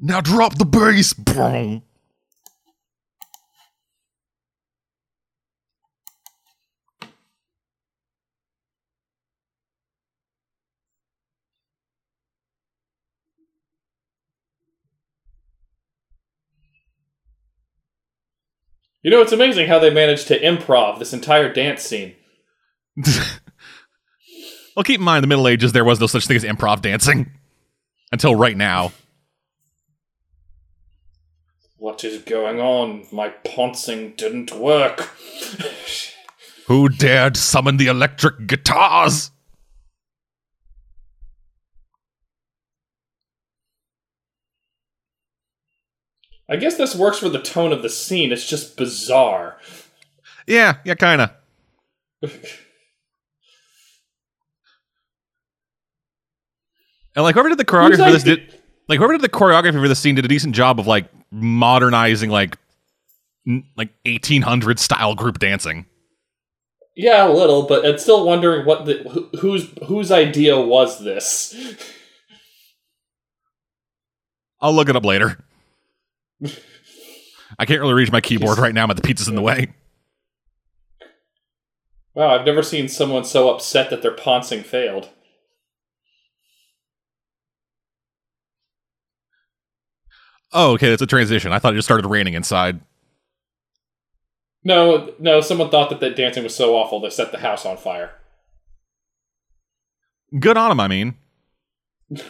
[0.00, 1.12] Now drop the bass.
[1.12, 1.82] Boom.
[19.02, 22.14] You know, it's amazing how they managed to improv this entire dance scene.
[24.76, 27.32] well, keep in mind, the Middle Ages, there was no such thing as improv dancing
[28.12, 28.92] until right now.
[31.80, 33.06] What is going on?
[33.10, 35.08] My poncing didn't work.
[36.66, 39.30] Who dared summon the electric guitars?
[46.50, 48.30] I guess this works for the tone of the scene.
[48.30, 49.56] It's just bizarre.
[50.46, 51.30] Yeah, yeah, kind of.
[57.16, 58.59] and like whoever did the choreography for this did,
[58.90, 62.28] like whoever did the choreography for this scene did a decent job of like modernizing
[62.28, 62.58] like
[63.46, 65.86] n- like 1800 style group dancing.
[66.96, 71.54] Yeah, a little, but I'm still wondering what the who, whose whose idea was this.
[74.60, 75.38] I'll look it up later.
[77.58, 79.68] I can't really reach my keyboard right now, but the pizza's in the way.
[82.12, 85.10] Wow, I've never seen someone so upset that their poncing failed.
[90.52, 91.52] Oh, okay, that's a transition.
[91.52, 92.80] I thought it just started raining inside.
[94.64, 97.76] No, no, someone thought that that dancing was so awful they set the house on
[97.76, 98.12] fire.
[100.38, 101.14] Good on them, I mean.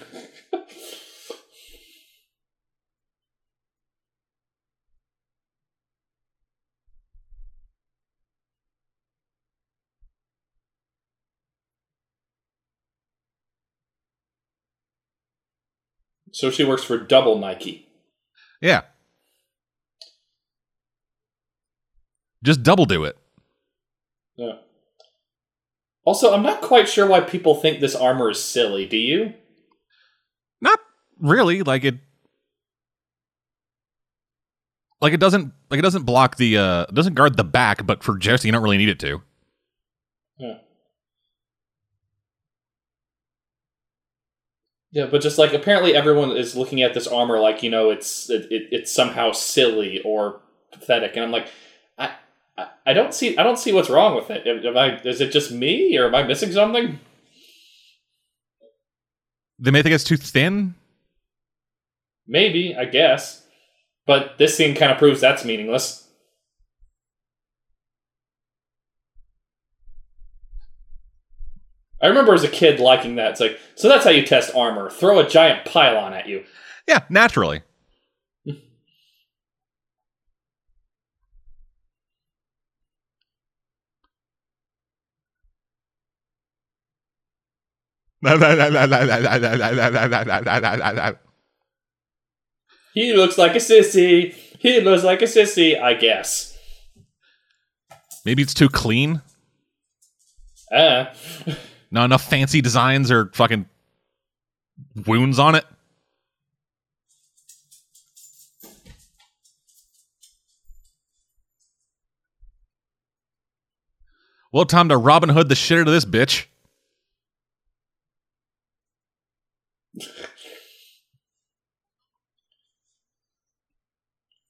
[16.33, 17.89] So she works for Double Nike.
[18.61, 18.83] Yeah.
[22.43, 23.17] Just double do it.
[24.37, 24.53] Yeah.
[26.05, 28.87] Also, I'm not quite sure why people think this armor is silly.
[28.87, 29.35] Do you?
[30.61, 30.79] Not
[31.21, 31.63] really.
[31.63, 31.97] Like it.
[35.01, 35.53] Like it doesn't.
[35.71, 36.57] Like it doesn't block the.
[36.57, 39.23] uh Doesn't guard the back, but for Jesse, you don't really need it to.
[40.39, 40.59] Yeah.
[44.93, 48.28] Yeah, but just like apparently everyone is looking at this armor like you know it's
[48.28, 50.41] it, it, it's somehow silly or
[50.72, 51.49] pathetic, and I'm like,
[51.97, 52.12] I,
[52.59, 54.47] I I don't see I don't see what's wrong with it.
[54.47, 56.99] Am I is it just me or am I missing something?
[59.61, 60.74] They may think it's too thin.
[62.26, 63.47] Maybe I guess,
[64.07, 66.09] but this scene kind of proves that's meaningless.
[72.03, 73.33] I remember as a kid liking that.
[73.33, 74.89] It's like, so that's how you test armor.
[74.91, 76.45] Throw a giant pylon at you.
[76.89, 77.63] Yeah, naturally.
[92.95, 94.35] he looks like a sissy.
[94.59, 96.59] He looks like a sissy, I guess.
[98.25, 99.23] Maybe it's too clean.
[100.73, 101.07] Uh.
[101.91, 103.66] Not enough fancy designs or fucking
[105.07, 105.64] wounds on it.
[114.53, 116.47] Well, time to Robin Hood the shit out of this bitch.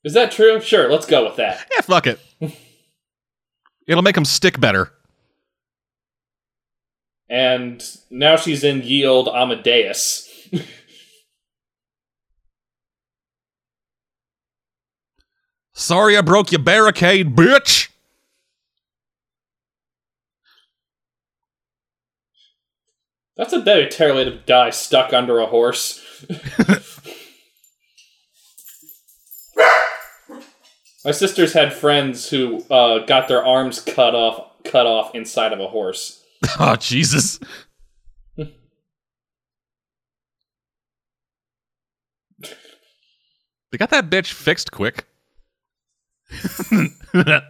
[0.03, 0.61] Is that true?
[0.61, 1.66] Sure, let's go with that.
[1.70, 2.18] Yeah, fuck it.
[3.86, 4.93] It'll make them stick better.
[7.31, 10.26] And now she's in Yield Amadeus.
[15.72, 17.89] Sorry I broke your barricade, bitch.
[23.37, 26.05] That's a very terrible die stuck under a horse.
[31.03, 35.61] My sisters had friends who uh, got their arms cut off cut off inside of
[35.61, 36.20] a horse.
[36.59, 37.38] Oh Jesus.
[38.36, 38.47] they
[43.78, 45.05] got that bitch fixed quick.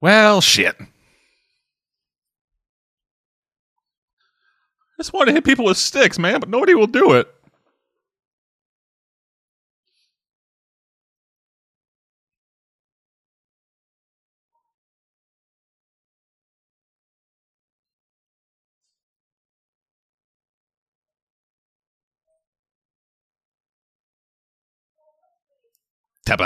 [0.00, 0.76] Well, shit.
[0.80, 0.86] I
[4.98, 7.32] just want to hit people with sticks, man, but nobody will do it.
[26.24, 26.40] Tap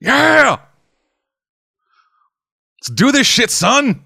[0.00, 0.58] Yeah!
[2.80, 4.04] Let's do this shit, son!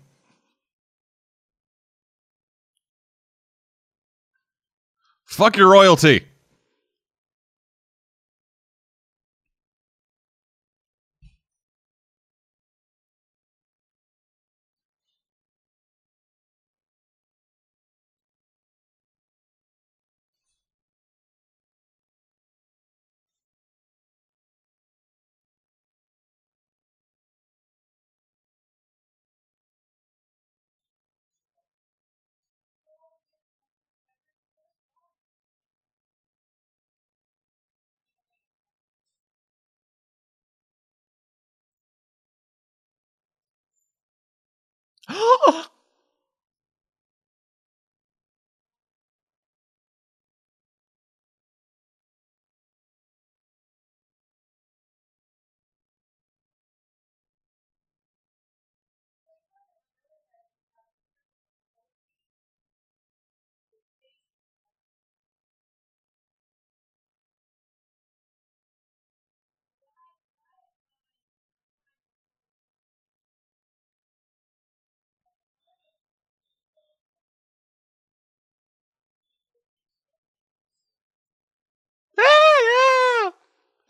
[5.24, 6.26] Fuck your royalty.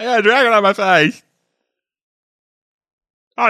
[0.01, 1.23] I got a dragon on my face.
[3.39, 3.49] Oh,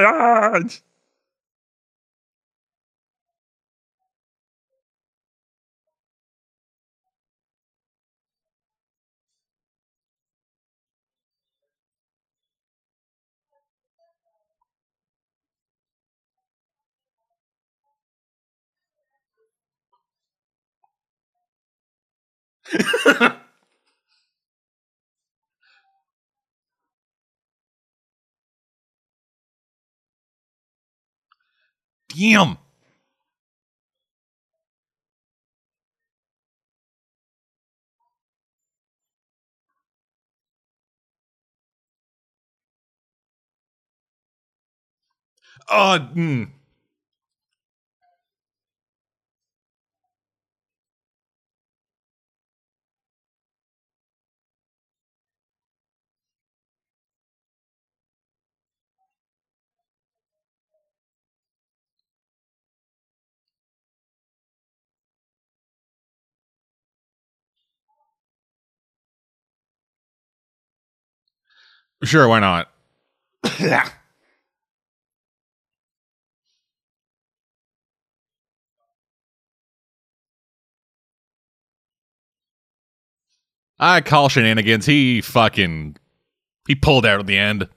[23.21, 23.40] yeah.
[32.15, 32.59] Damn.
[45.71, 46.51] Oh, mm.
[72.03, 72.71] Sure, why not?
[83.79, 84.87] I call shenanigans.
[84.87, 85.97] He fucking
[86.67, 87.69] he pulled out at the end.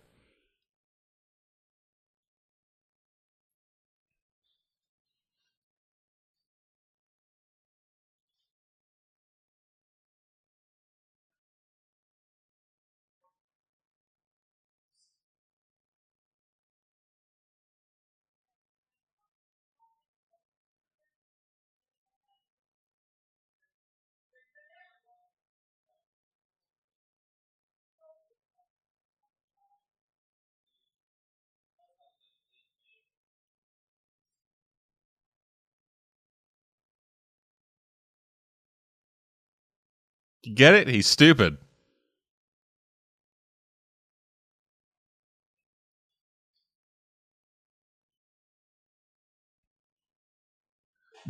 [40.44, 40.88] You get it?
[40.88, 41.58] He's stupid.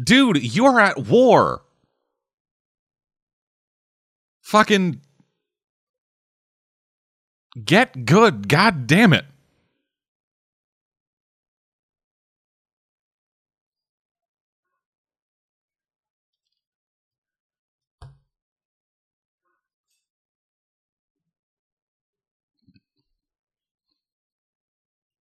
[0.01, 1.61] Dude, you're at war.
[4.41, 5.01] Fucking
[7.63, 8.49] get good.
[8.49, 9.25] God damn it.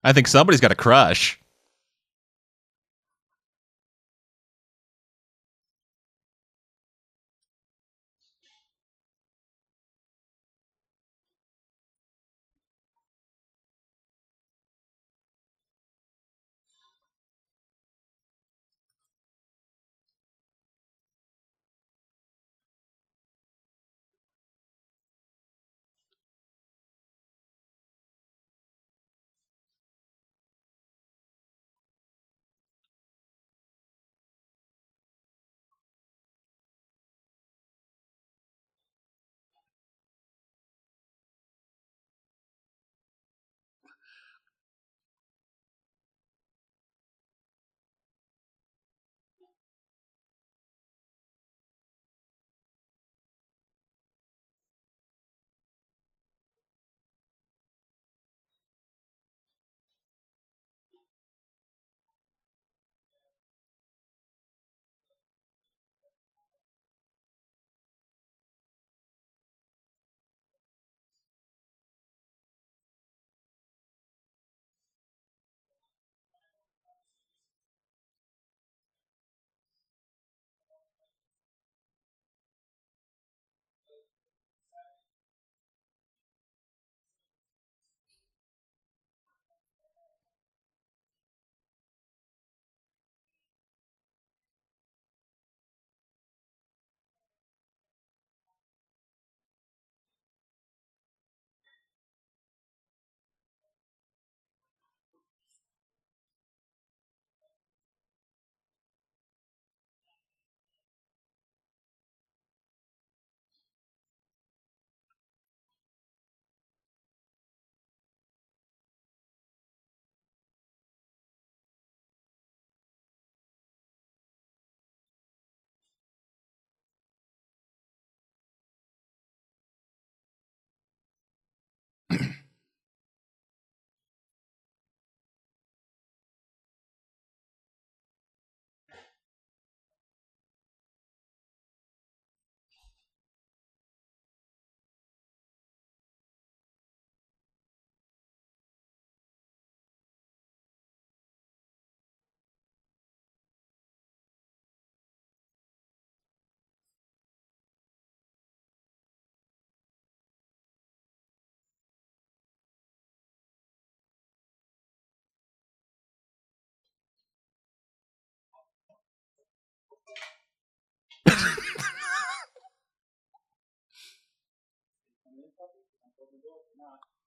[0.04, 1.41] I think somebody's got a crush.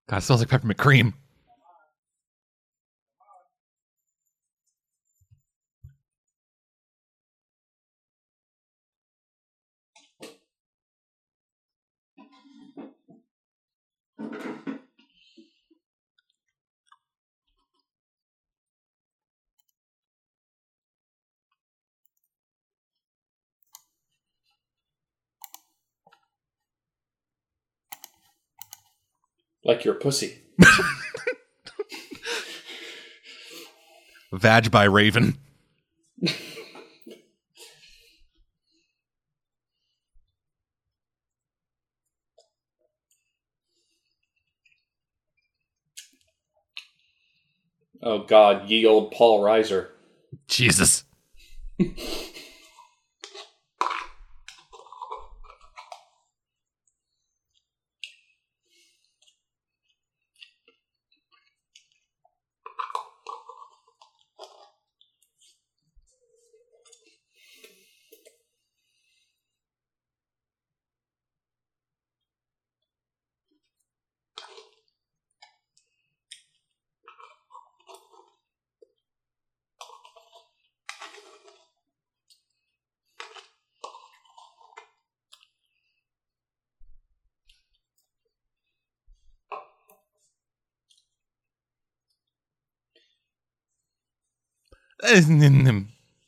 [0.08, 1.14] God, smells like peppermint cream.
[29.64, 30.38] Like your pussy.
[34.32, 35.38] Vag by Raven.
[48.02, 49.88] Oh God, ye old Paul Reiser.
[50.46, 51.04] Jesus.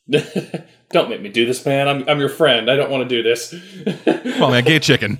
[0.90, 1.88] don't make me do this, man.
[1.88, 2.70] I'm I'm your friend.
[2.70, 3.52] I don't want to do this.
[4.40, 4.64] on, man.
[4.64, 5.18] Gay chicken.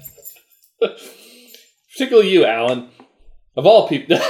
[1.93, 2.89] Particularly you, Alan.
[3.57, 4.19] Of all people.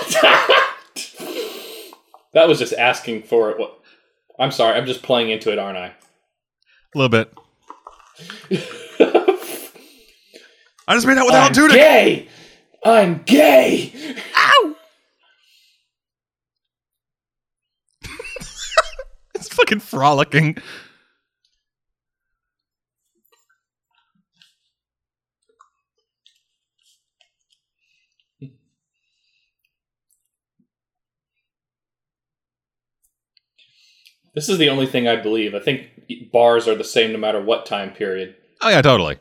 [2.33, 3.59] that was just asking for it.
[3.59, 3.81] What?
[4.39, 4.77] I'm sorry.
[4.79, 5.87] I'm just playing into it, aren't I?
[5.87, 5.95] A
[6.95, 7.33] little bit.
[10.89, 11.73] I just made out with Alan I'm Tudyk.
[11.75, 12.29] gay.
[12.85, 13.93] I'm gay.
[14.37, 14.76] Ow!
[19.57, 20.57] Fucking frolicking.
[34.35, 35.55] This is the only thing I believe.
[35.55, 35.89] I think
[36.31, 38.37] bars are the same no matter what time period.
[38.63, 39.19] Oh yeah, totally.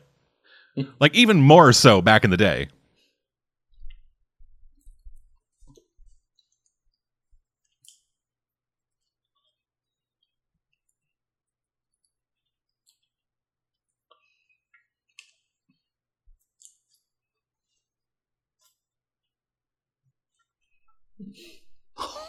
[1.00, 2.68] Like even more so back in the day.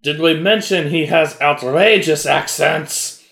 [0.04, 3.23] Did we mention he has outrageous accents?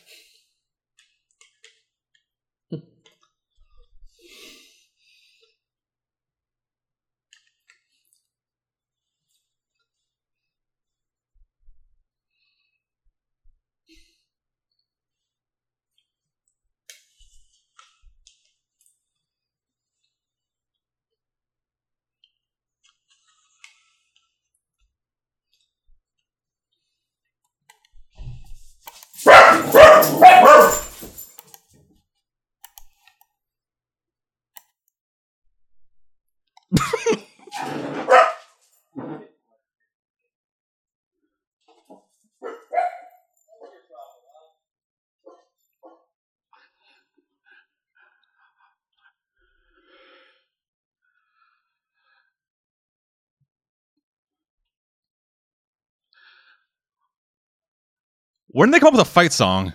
[58.53, 59.73] When did they come up with a fight song?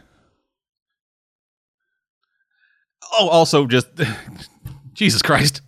[3.13, 3.89] Oh, also just
[4.93, 5.63] Jesus Christ.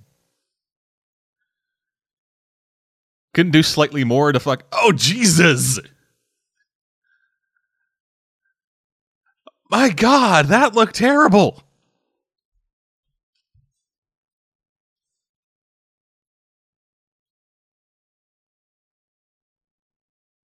[3.33, 4.65] Couldn't do slightly more to fuck.
[4.73, 5.79] Oh Jesus!
[9.71, 11.63] My God, that looked terrible.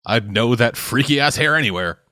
[0.05, 2.02] I'd know that freaky ass hair anywhere.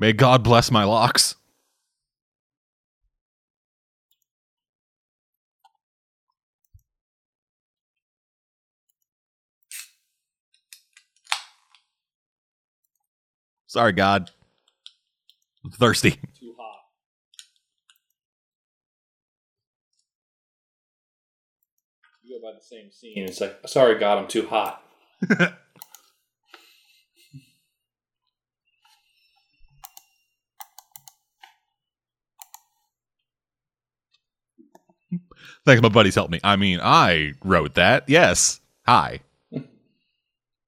[0.00, 1.34] May God bless my locks.
[13.66, 14.30] Sorry, God.
[15.64, 16.12] I'm thirsty.
[16.38, 16.78] Too hot.
[22.22, 23.24] You go by the same scene.
[23.24, 24.82] It's like, sorry, God, I'm too hot.
[35.68, 36.40] Thanks, my buddies helped me.
[36.42, 38.04] I mean, I wrote that.
[38.08, 38.58] Yes.
[38.86, 39.20] Hi.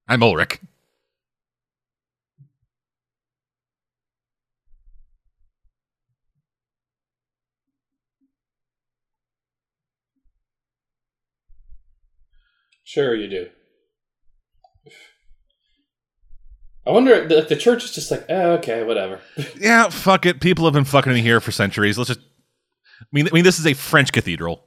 [0.06, 0.60] I'm Ulrich.
[12.84, 13.46] Sure, you do.
[16.86, 19.20] I wonder, the, the church is just like, eh, okay, whatever.
[19.58, 20.42] Yeah, fuck it.
[20.42, 21.96] People have been fucking in here for centuries.
[21.96, 22.20] Let's just.
[23.00, 24.66] I mean, I mean, this is a French cathedral.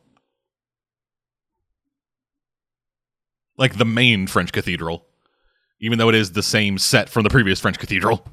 [3.57, 5.05] Like the main French cathedral.
[5.79, 8.25] Even though it is the same set from the previous French cathedral.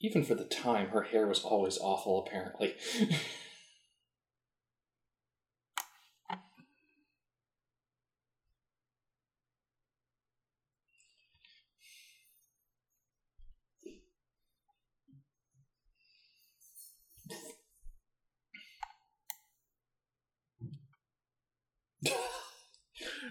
[0.00, 2.74] Even for the time, her hair was always awful, apparently.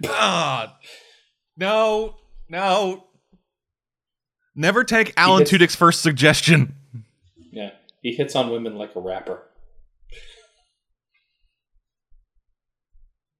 [0.05, 0.77] Ah,
[1.55, 2.15] no,
[2.49, 3.05] no.
[4.55, 6.75] Never take Alan gets- Tudyk's first suggestion.
[7.51, 7.71] yeah,
[8.01, 9.43] he hits on women like a rapper.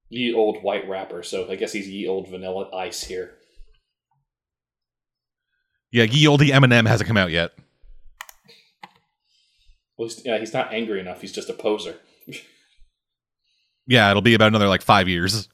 [0.10, 3.34] Ye old white rapper, so I guess he's ye old vanilla ice here.
[5.91, 7.51] Yeah, ye olde Eminem hasn't come out yet.
[9.97, 11.22] Well, he's, yeah, he's not angry enough.
[11.22, 11.95] He's just a poser.
[13.88, 15.47] Yeah, it'll be about another like five years.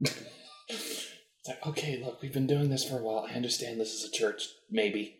[1.46, 3.26] It's like, okay, look, we've been doing this for a while.
[3.30, 5.18] I understand this is a church, maybe.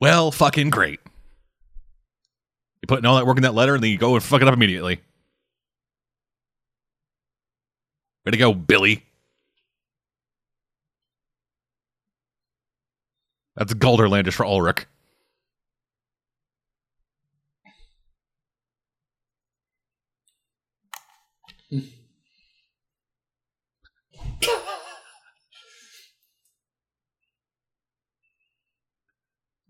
[0.00, 0.98] Well, fucking great.
[2.82, 4.48] You put all that work in that letter, and then you go and fuck it
[4.48, 5.00] up immediately.
[8.26, 9.04] Way to go, Billy.
[13.58, 14.86] That's Gelderlandish for Ulrich.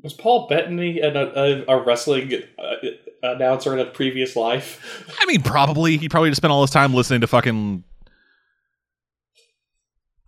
[0.03, 2.75] Was Paul Bettany a, a, a wrestling uh,
[3.23, 5.07] announcer in a previous life?
[5.19, 5.97] I mean, probably.
[5.97, 7.83] He probably just spent all his time listening to fucking.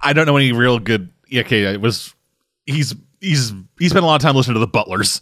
[0.01, 1.13] I don't know any real good.
[1.29, 2.15] yeah, Okay, it was.
[2.67, 5.21] He's he's he spent a lot of time listening to the Butlers.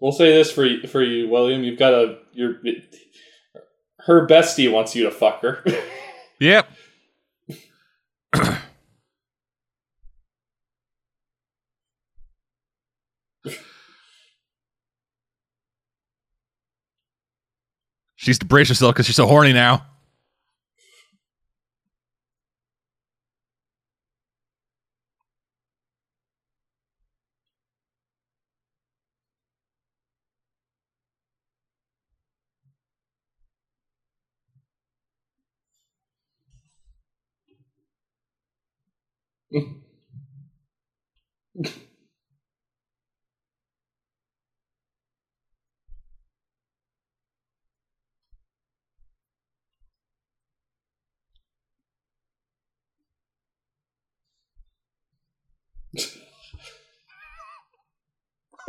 [0.00, 1.62] We'll say this for you, for you, William.
[1.62, 2.56] You've got a your
[4.06, 5.62] her bestie wants you to fuck her.
[6.40, 6.70] Yep.
[18.20, 19.86] She's to brace herself because she's so horny now.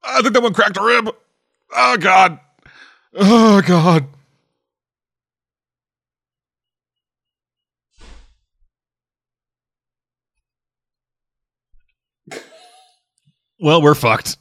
[0.04, 1.14] I think that one cracked a rib.
[1.76, 2.40] Oh god.
[3.14, 4.08] Oh god.
[13.60, 14.38] Well, we're fucked.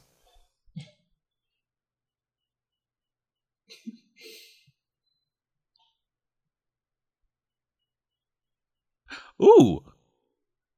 [9.41, 9.83] Ooh.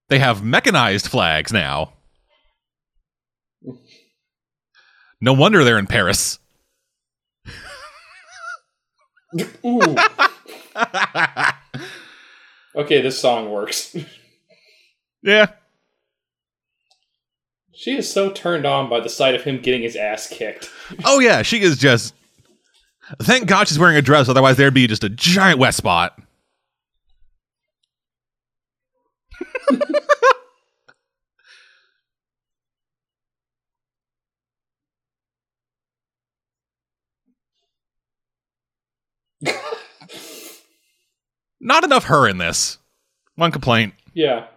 [0.10, 1.94] They have mechanized flags now.
[5.22, 6.40] No wonder they're in Paris.
[9.66, 9.95] Ooh.
[12.76, 13.95] okay, this song works.
[15.22, 15.48] yeah.
[17.80, 20.69] She is so turned on by the sight of him getting his ass kicked.
[21.06, 22.14] Oh yeah, she is just.
[23.22, 26.22] Thank God she's wearing a dress, otherwise there'd be just a giant wet spot.
[41.61, 42.77] Not enough her in this.
[43.35, 43.93] One complaint.
[44.14, 44.47] Yeah.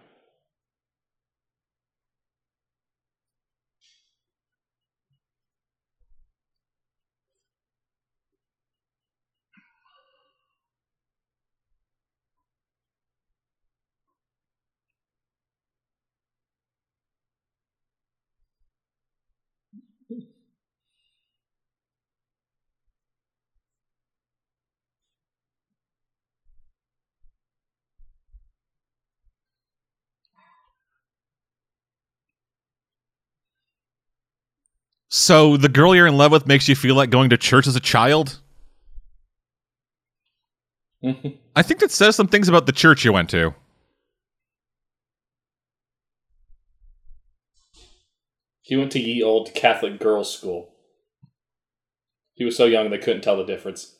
[35.23, 37.75] So the girl you're in love with makes you feel like going to church as
[37.75, 38.39] a child?
[41.55, 43.53] I think that says some things about the church you went to.
[48.63, 50.73] he went to ye old Catholic girls' school.
[52.33, 53.97] He was so young they couldn't tell the difference.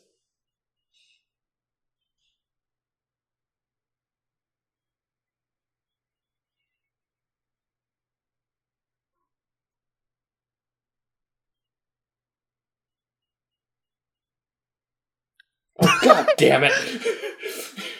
[15.86, 16.72] Oh, God damn it!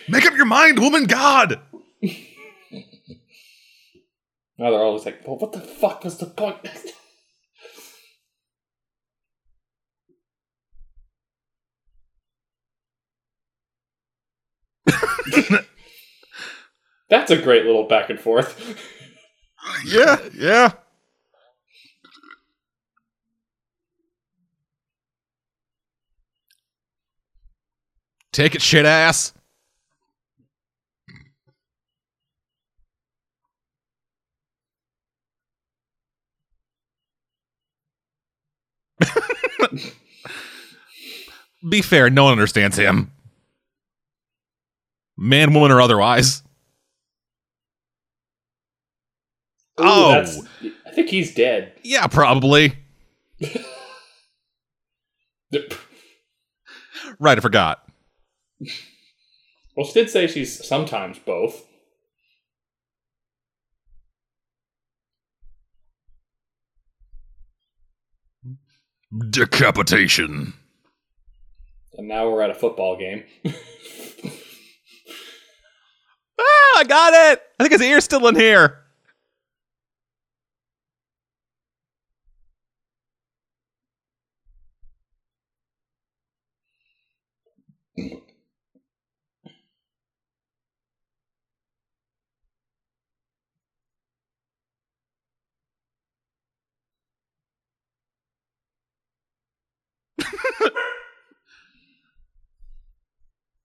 [0.09, 1.61] Make up your mind, woman god!
[4.57, 6.59] Now they're always like, well, what the fuck was the point?
[17.11, 18.79] That's a great little back and forth.
[19.85, 20.73] yeah, yeah.
[28.35, 29.33] Take it, shit ass.
[41.69, 43.13] Be fair, no one understands him.
[45.17, 46.43] Man, woman, or otherwise.
[49.81, 50.25] Ooh, Oh.
[50.87, 51.73] I think he's dead.
[51.85, 52.75] Yeah, probably.
[57.21, 57.84] Right, I forgot.
[59.77, 61.67] Well, she did say she's sometimes both.
[69.31, 70.55] Decapitation.
[71.95, 73.25] And now we're at a football game.
[76.37, 77.43] Ah, I got it.
[77.61, 78.84] I think his ear's still in here.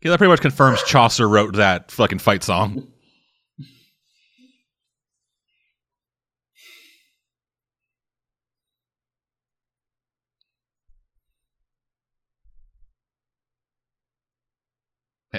[0.01, 2.88] Yeah, that pretty much confirms Chaucer wrote that fucking fight song.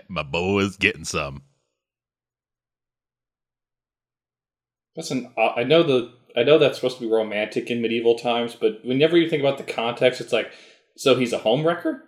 [0.08, 1.42] My boy's getting some.
[4.94, 5.32] That's an.
[5.36, 6.12] Uh, I know the.
[6.36, 9.58] I know that's supposed to be romantic in medieval times, but whenever you think about
[9.58, 10.52] the context, it's like,
[10.96, 12.04] so he's a home wrecker.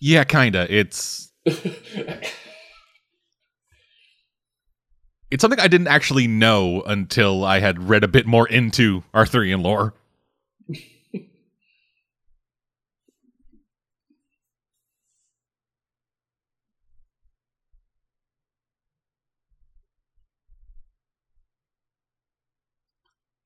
[0.00, 0.66] Yeah, kinda.
[0.68, 1.27] It's
[5.30, 9.62] it's something I didn't actually know until I had read a bit more into Arthurian
[9.62, 9.94] lore.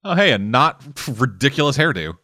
[0.05, 2.15] Oh, hey, a not ridiculous hairdo.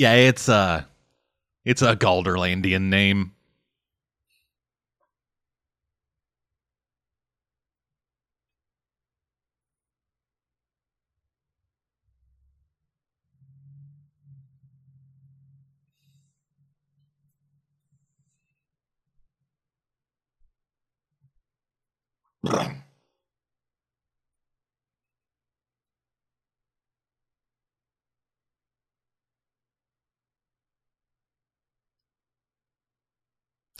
[0.00, 0.88] Yeah, it's a
[1.66, 3.34] it's a Gelderlandian name.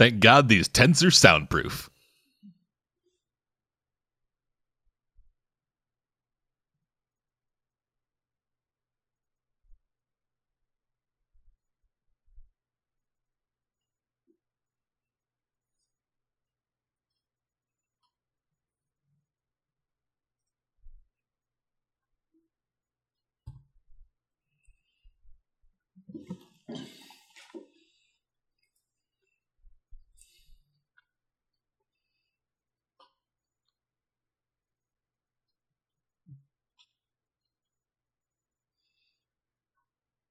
[0.00, 1.89] Thank God these tents are soundproof.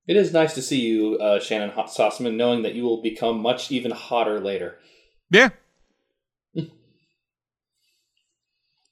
[0.09, 3.39] It is nice to see you, uh, Shannyn Hot Sauceman, knowing that you will become
[3.39, 4.79] much even hotter later.
[5.29, 5.49] Yeah.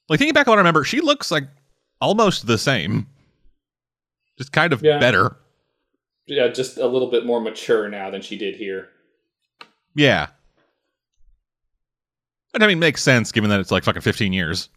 [0.08, 1.48] Like thinking back on I remember, she looks like
[2.00, 3.08] almost the same.
[4.38, 4.98] Just kind of Yeah.
[5.00, 5.36] better.
[6.28, 8.88] Yeah, just a little bit more mature now than she did here.
[9.96, 10.28] Yeah.
[12.52, 14.68] But I mean, makes sense given that it's like fucking 15 years.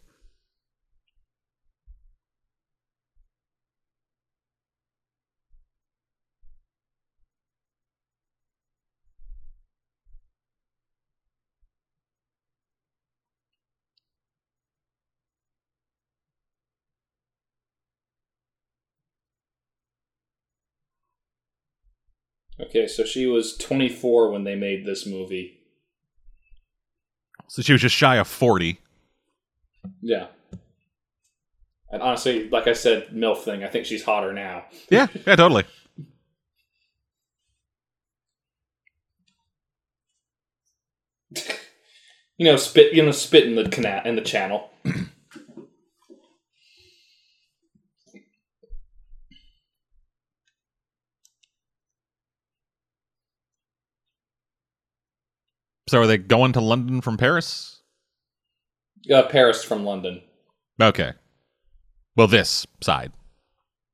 [22.74, 25.60] Okay, so she was 24 when they made this movie.
[27.46, 28.80] So she was just shy of 40.
[30.00, 30.28] Yeah.
[31.90, 34.64] And honestly, like I said, MILF thing, I think she's hotter now.
[34.88, 35.64] Yeah, yeah, totally.
[42.38, 44.70] You know, spit you know, spit in the canal in the channel.
[55.92, 57.82] So are they going to London from Paris?
[59.12, 60.22] Uh, Paris from London.
[60.80, 61.12] Okay.
[62.16, 63.12] Well, this side.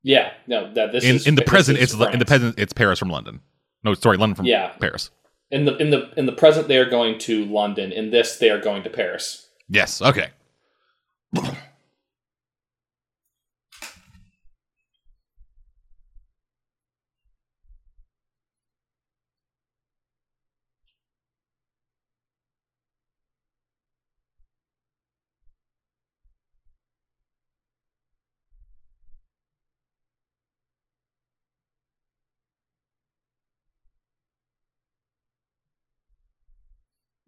[0.04, 3.00] Yeah, no, that this in is in the present, it's in the present, it's Paris
[3.00, 3.40] from London.
[3.82, 4.68] No, sorry, London from Yeah.
[4.78, 5.10] Paris.
[5.50, 7.90] In the in the in the present, they are going to London.
[7.90, 9.48] In this, they are going to Paris.
[9.68, 10.00] Yes.
[10.00, 10.28] Okay.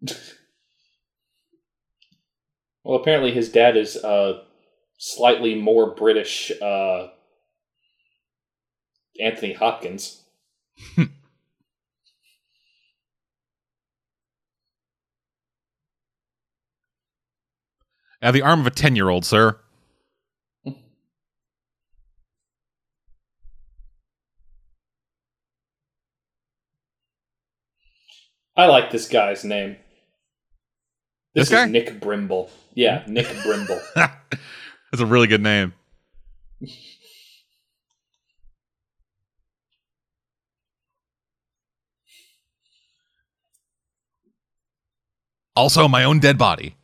[2.83, 4.43] Well, apparently his dad is uh,
[4.97, 6.51] slightly more British.
[6.61, 7.09] Uh,
[9.19, 10.23] Anthony Hopkins.
[18.21, 19.59] Have the arm of a ten-year-old, sir.
[28.55, 29.77] I like this guy's name.
[31.33, 31.65] This, This guy?
[31.65, 32.49] is Nick Brimble.
[32.73, 33.13] Yeah, hmm.
[33.13, 33.79] Nick Brimble.
[33.95, 35.73] That's a really good name.
[45.55, 46.75] Also, my own dead body.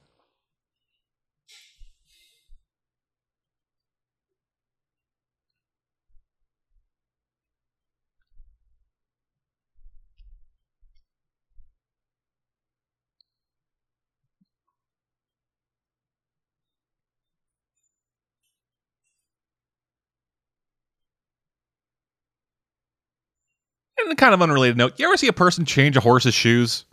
[24.08, 26.86] And a kind of unrelated note, you ever see a person change a horse's shoes?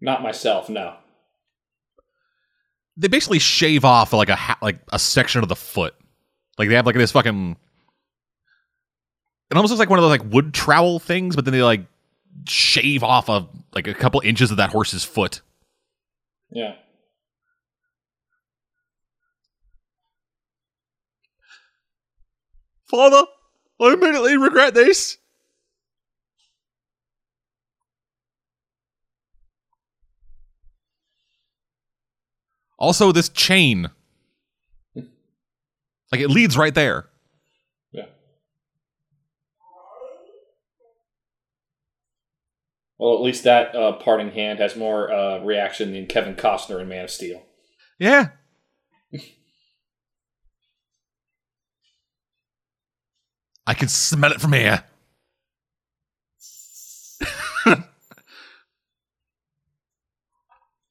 [0.00, 0.94] Not myself, no.
[2.96, 5.96] They basically shave off like a ha- like a section of the foot.
[6.56, 7.56] Like they have like this fucking.
[9.50, 11.84] It almost looks like one of those like wood trowel things, but then they like
[12.48, 15.40] shave off of like a couple inches of that horse's foot.
[16.52, 16.74] Yeah.
[22.84, 23.24] Father,
[23.80, 25.18] I immediately regret this.
[32.78, 33.90] Also, this chain.
[34.94, 37.08] Like it leads right there.
[37.92, 38.06] Yeah.
[42.98, 46.88] Well, at least that uh, parting hand has more uh, reaction than Kevin Costner in
[46.88, 47.42] Man of Steel.
[47.98, 48.28] Yeah.
[53.66, 54.84] I can smell it from here.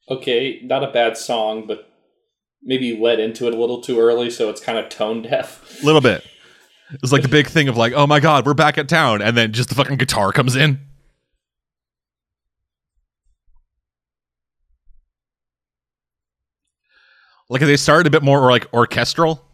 [0.10, 1.90] Okay, not a bad song, but
[2.62, 5.82] maybe you led into it a little too early, so it's kind of tone deaf.
[5.82, 6.26] A little bit.
[6.92, 9.38] It's like the big thing of like, oh my god, we're back at town, and
[9.38, 10.80] then just the fucking guitar comes in.
[17.50, 19.46] Like they started a bit more or like orchestral,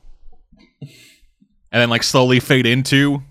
[1.71, 3.21] and then like slowly fade into.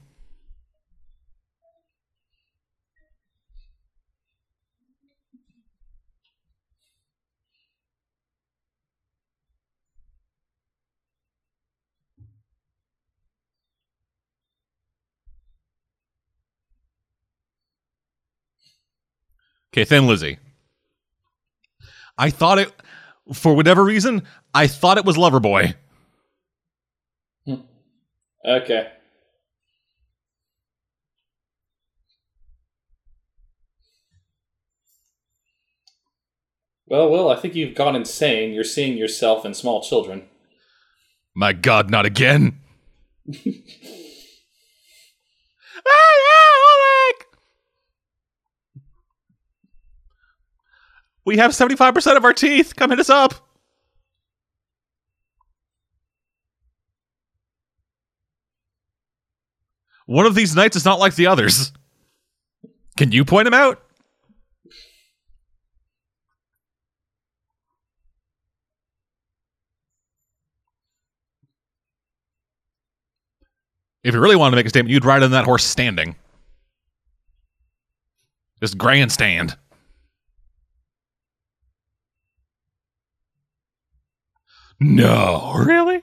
[19.72, 20.38] Okay, Thin Lizzy.
[22.16, 22.72] I thought it
[23.32, 24.22] For whatever reason,
[24.54, 25.74] I thought it was Loverboy.
[28.48, 28.88] Okay.
[36.86, 38.54] Well, Will, I think you've gone insane.
[38.54, 40.24] You're seeing yourself and small children.
[41.34, 42.60] My god, not again.
[51.28, 52.74] We have 75% of our teeth.
[52.74, 53.34] Come hit us up.
[60.08, 61.70] One of these knights is not like the others.
[62.96, 63.82] Can you point him out?
[74.02, 76.16] If you really wanted to make a statement, you'd ride on that horse standing.
[78.62, 79.58] Just grandstand.
[84.80, 86.02] No, really?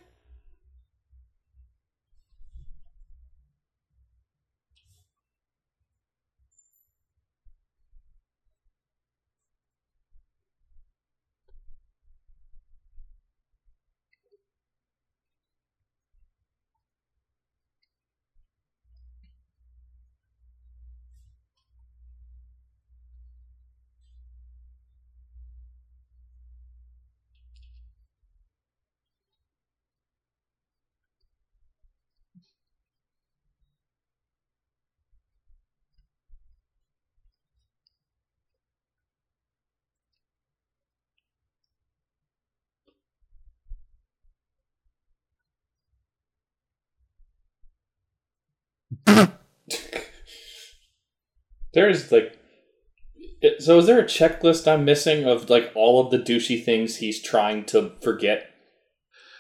[51.74, 52.38] There's like,
[53.42, 56.98] it- so is there a checklist I'm missing of like all of the douchey things
[56.98, 58.50] he's trying to forget?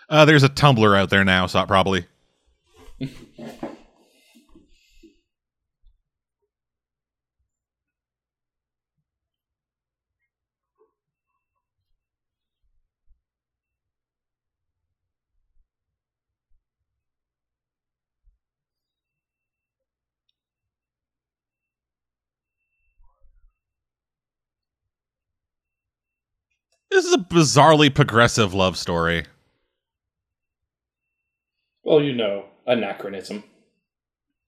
[0.09, 2.05] Uh, there's a Tumblr out there now, so probably.
[26.95, 29.25] This is a bizarrely progressive love story.
[31.83, 33.43] Well, you know, anachronism.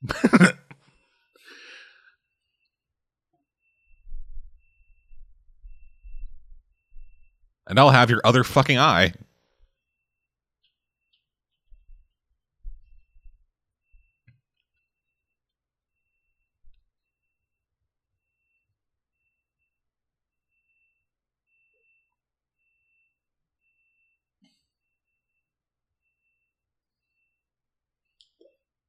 [7.69, 9.11] And I'll have your other fucking eye.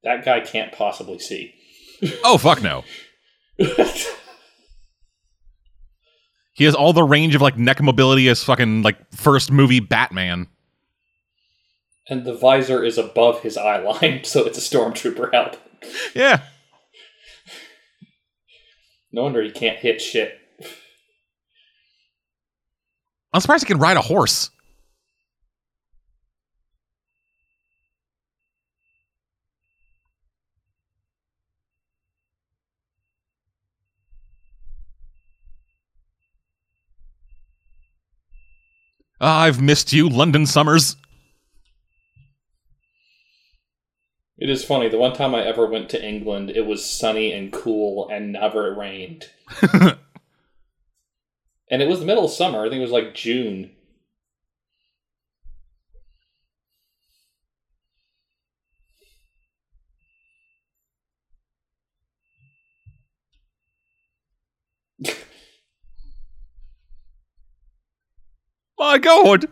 [0.03, 1.53] That guy can't possibly see.
[2.23, 2.83] Oh, fuck no.
[6.53, 10.47] He has all the range of like neck mobility as fucking like first movie Batman.
[12.09, 15.55] and the visor is above his eye line, so it's a stormtrooper help.
[16.13, 16.41] Yeah.
[19.11, 20.33] No wonder he can't hit shit.
[23.33, 24.49] I'm surprised he can ride a horse.
[39.21, 40.95] Ah, I've missed you, London summers.
[44.37, 44.87] It is funny.
[44.87, 48.73] The one time I ever went to England, it was sunny and cool and never
[48.73, 49.29] rained.
[49.73, 49.97] and
[51.69, 52.65] it was the middle of summer.
[52.65, 53.71] I think it was like June.
[68.79, 69.45] My god.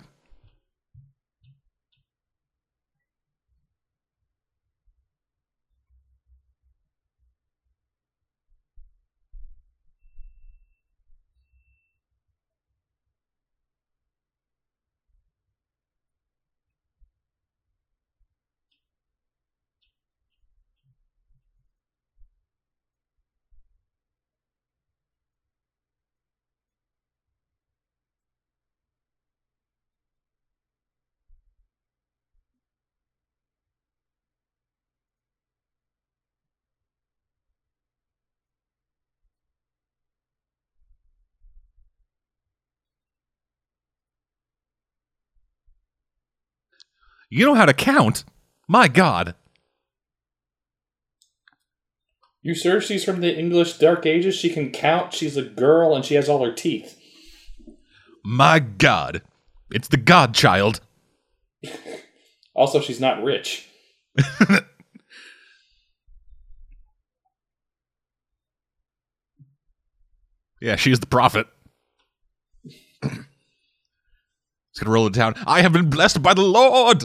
[47.30, 48.24] You know how to count?
[48.68, 49.36] My God.
[52.42, 54.36] You sure she's from the English Dark Ages?
[54.36, 55.14] She can count.
[55.14, 56.98] She's a girl and she has all her teeth.
[58.24, 59.22] My God.
[59.72, 60.82] It's the Godchild.
[62.56, 63.70] Also, she's not rich.
[70.60, 71.48] Yeah, she's the prophet.
[73.04, 73.12] He's
[74.80, 75.36] gonna roll it down.
[75.46, 77.04] I have been blessed by the Lord.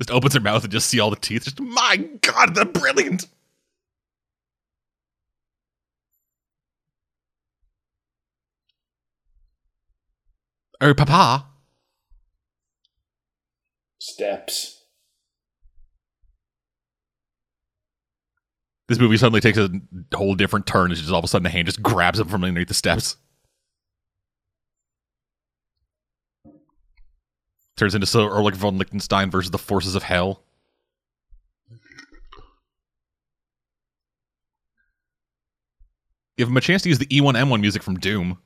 [0.00, 1.44] Just opens her mouth and just see all the teeth.
[1.44, 3.26] Just my God, they're brilliant.
[10.80, 11.46] Oh, Papa.
[13.98, 14.82] Steps.
[18.88, 19.70] This movie suddenly takes a
[20.14, 20.92] whole different turn.
[20.92, 23.16] It's just all of a sudden the hand just grabs him from underneath the steps.
[27.76, 30.42] Turns into so Ulrich von Lichtenstein versus the forces of hell.
[36.38, 38.38] Give him a chance to use the E1M1 music from Doom.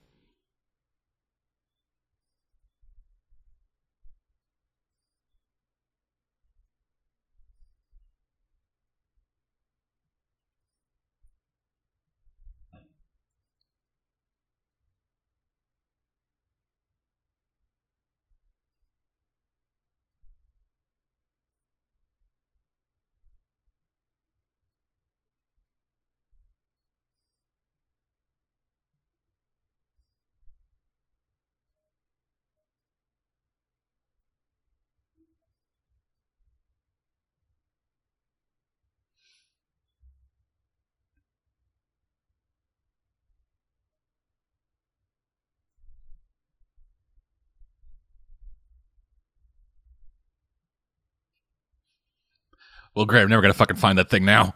[52.95, 53.23] Well, great.
[53.23, 54.55] I'm never gonna fucking find that thing now.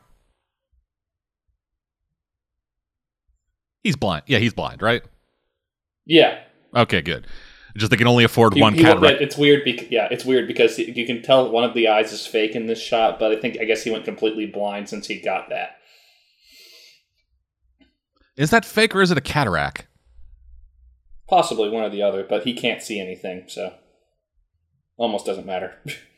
[3.83, 4.25] He's blind.
[4.27, 5.03] Yeah, he's blind, right?
[6.07, 6.41] Yeah.
[6.75, 7.27] Okay, good.
[7.77, 9.21] Just they can only afford He- one he cataract.
[9.21, 9.65] It's weird.
[9.65, 12.67] Bec- yeah, it's weird because you can tell one of the eyes is fake in
[12.67, 15.77] this shot, but I think I guess he went completely blind since he got that.
[18.37, 19.87] Is that fake or is it a cataract?
[21.29, 23.75] Possibly one or the other, but he can't see anything, so
[24.97, 25.75] almost doesn't matter.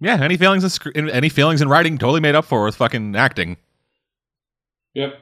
[0.00, 3.16] Yeah, any feelings in sc- any feelings in writing totally made up for with fucking
[3.16, 3.56] acting.
[4.94, 5.18] yep.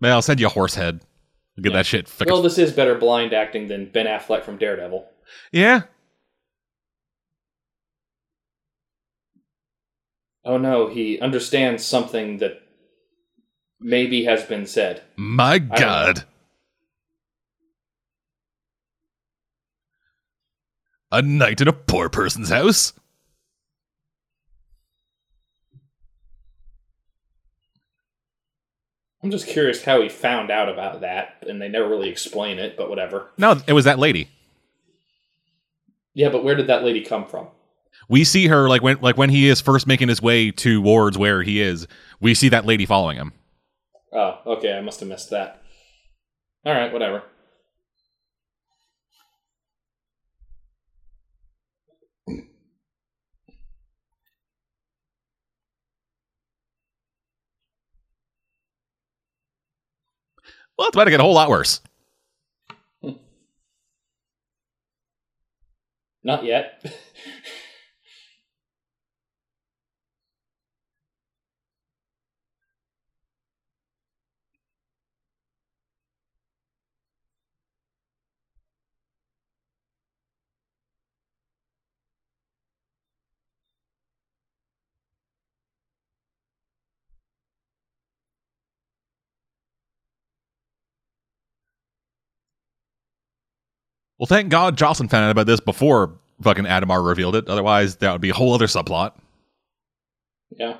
[0.00, 1.00] Man, I'll send you a horse head.
[1.60, 1.78] Get Yeah.
[1.78, 2.08] that shit.
[2.08, 5.06] Fucking Well, this is better blind acting than Ben Affleck from Daredevil.
[5.52, 5.82] yeah.
[10.44, 12.62] Oh no, he understands something that
[13.80, 15.02] maybe has been said.
[15.16, 15.58] My.
[15.58, 16.24] God.
[21.10, 22.92] A night in a poor person's house.
[29.22, 32.76] I'm just curious how he found out about that, and they never really explain it,
[32.76, 33.30] but whatever.
[33.36, 34.28] No, it was that lady.
[36.14, 37.48] Yeah, but where did that lady come from?
[38.08, 41.42] We see her like when like when he is first making his way towards where
[41.42, 41.86] he is.
[42.20, 43.32] We see that lady following him.
[44.12, 45.62] Oh, okay, I must have missed that.
[46.64, 47.22] All right, whatever.
[60.76, 61.80] Well, it's about to get a whole lot worse.
[66.22, 66.84] Not yet.
[94.18, 97.48] Well, thank God Jocelyn found out about this before fucking Adhemar revealed it.
[97.48, 99.12] Otherwise, that would be a whole other subplot.
[100.50, 100.78] Yeah.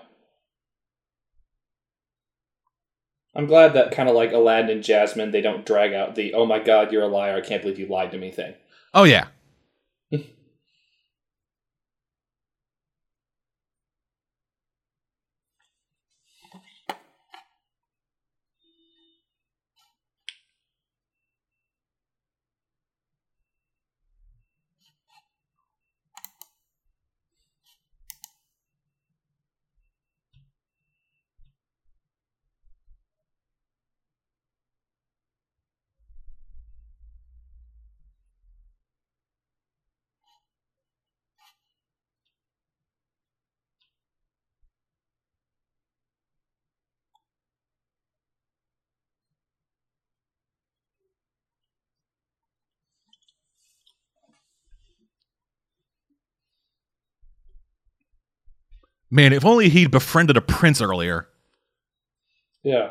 [3.35, 6.45] I'm glad that kind of like Aladdin and Jasmine, they don't drag out the "Oh
[6.45, 7.37] my God, you're a liar!
[7.37, 8.55] I can't believe you lied to me" thing.
[8.95, 9.29] Oh yeah.
[59.11, 61.29] Man, if only he'd befriended a prince earlier.
[62.63, 62.91] Yeah.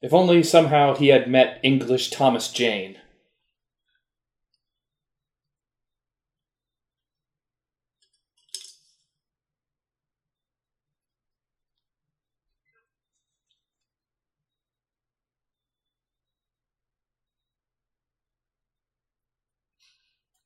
[0.00, 2.96] If only somehow he had met English Thomas Jane.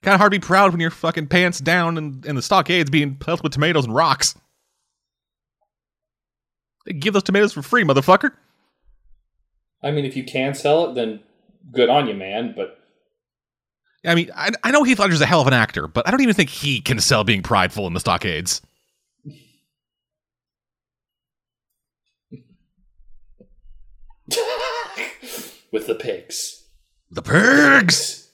[0.03, 2.91] Kind of hard to be proud when your fucking pants down and, and the stockades
[2.91, 4.35] being pelted with tomatoes and rocks.
[6.98, 8.32] Give those tomatoes for free, motherfucker.
[9.82, 11.20] I mean, if you can sell it, then
[11.73, 12.55] good on you, man.
[12.56, 12.78] But
[14.05, 16.20] I mean, I, I know Heath Ledger's a hell of an actor, but I don't
[16.20, 18.61] even think he can sell being prideful in the stockades.
[25.70, 26.65] with the pigs.
[27.11, 28.31] The pigs!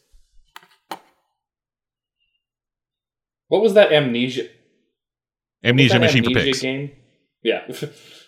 [3.48, 4.48] What was that amnesia?
[5.64, 6.60] Amnesia that Machine for Pigs.
[6.60, 6.92] game?
[7.42, 7.68] Yeah.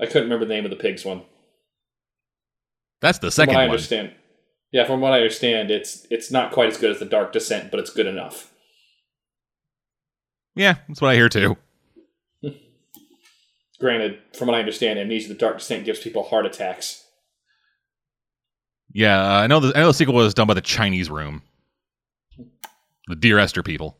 [0.00, 1.22] I couldn't remember the name of the pigs one.
[3.00, 3.70] That's the From second what I one.
[3.72, 4.12] understand.
[4.72, 7.70] Yeah, from what I understand, it's it's not quite as good as the Dark Descent,
[7.70, 8.52] but it's good enough.
[10.54, 11.56] Yeah, that's what I hear too.
[13.80, 17.04] Granted, from what I understand, Amnesia: The Dark Descent gives people heart attacks.
[18.92, 19.60] Yeah, uh, I know.
[19.60, 21.42] The, I know the sequel was done by the Chinese Room,
[23.08, 23.98] the Dear Esther people.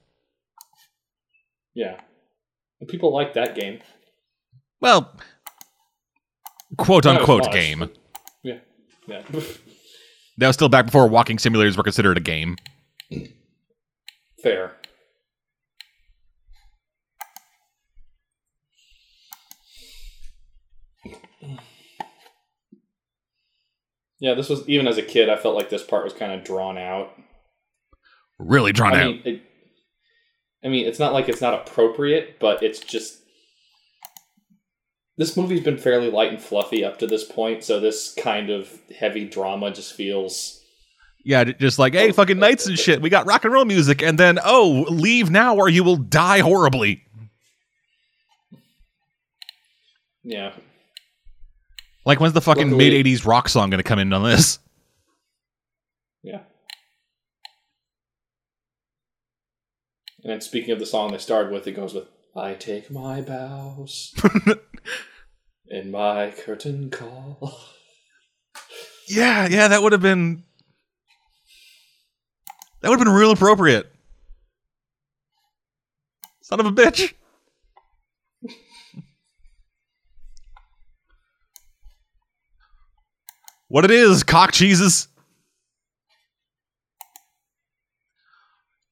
[1.74, 2.00] Yeah,
[2.80, 3.80] and people like that game.
[4.80, 5.14] Well,
[6.76, 7.90] quote unquote game.
[8.42, 8.58] Yeah,
[9.06, 9.22] yeah.
[10.38, 12.56] That was still back before walking simulators were considered a game.
[14.42, 14.72] Fair.
[24.18, 25.28] Yeah, this was even as a kid.
[25.28, 27.12] I felt like this part was kind of drawn out.
[28.38, 29.06] Really drawn I out.
[29.06, 29.42] mean, it,
[30.64, 33.20] I mean, it's not like it's not appropriate, but it's just
[35.18, 37.64] this movie's been fairly light and fluffy up to this point.
[37.64, 40.62] So this kind of heavy drama just feels
[41.24, 43.00] Yeah, just like, hey, fucking knights and shit.
[43.00, 46.40] We got rock and roll music, and then, oh, leave now or you will die
[46.40, 47.02] horribly.
[50.22, 50.52] yeah.
[52.04, 54.60] Like, when's the fucking mid 80s rock song going to come in on this?
[56.22, 56.42] Yeah.
[60.22, 63.20] And then speaking of the song they started with, it goes with I take my
[63.22, 64.14] bows
[65.68, 67.58] in my curtain call.
[69.08, 70.42] Yeah, yeah, that would have been.
[72.80, 73.90] That would have been real appropriate.
[76.42, 77.12] Son of a bitch.
[83.68, 85.08] what it is, cock cheeses.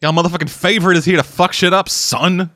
[0.00, 2.50] Y'all motherfucking favorite is here to fuck shit up, son.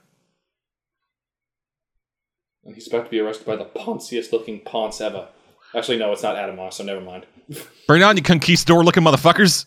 [2.69, 5.29] And he's about to be arrested by the ponciest looking ponce ever.
[5.75, 7.25] Actually, no, it's not Adamos, so never mind.
[7.87, 9.65] Bring on, you conquistador looking motherfuckers.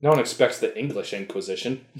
[0.00, 1.84] No one expects the English Inquisition.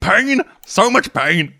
[0.00, 1.54] pain, so much pain.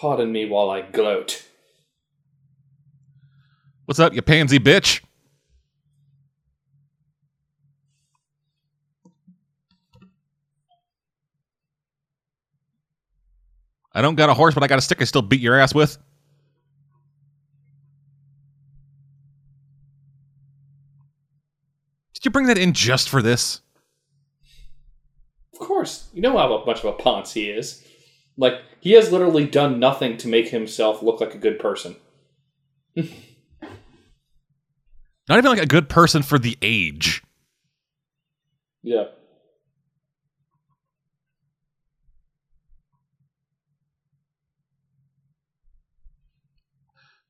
[0.00, 1.46] Pardon me while I gloat.
[3.84, 5.02] What's up, you pansy bitch?
[13.92, 15.74] I don't got a horse, but I got a stick I still beat your ass
[15.74, 15.98] with.
[22.14, 23.60] Did you bring that in just for this?
[25.52, 26.08] Of course.
[26.14, 27.84] You know how much of a ponce he is.
[28.40, 31.96] Like he has literally done nothing to make himself look like a good person.
[32.96, 33.10] Not
[35.38, 37.22] even like a good person for the age.
[38.82, 39.04] Yeah.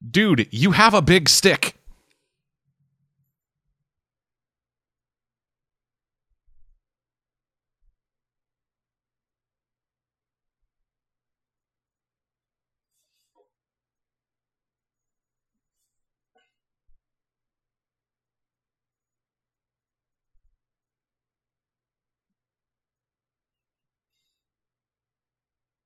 [0.08, 1.74] Dude, you have a big stick.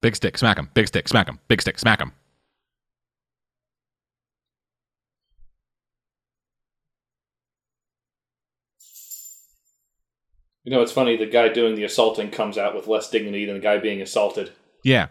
[0.04, 0.68] Big stick, smack him.
[0.74, 1.38] Big stick, smack him.
[1.48, 2.12] Big stick, smack him.
[10.62, 11.16] You know, it's funny.
[11.16, 14.52] The guy doing the assaulting comes out with less dignity than the guy being assaulted.
[14.82, 15.06] Yeah.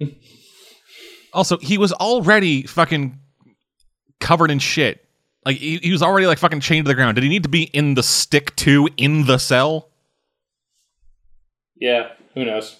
[1.34, 3.18] also, he was already fucking
[4.20, 5.04] covered in shit.
[5.44, 7.16] Like he, he was already like fucking chained to the ground.
[7.16, 9.90] Did he need to be in the stick too in the cell?
[11.76, 12.78] Yeah, who knows?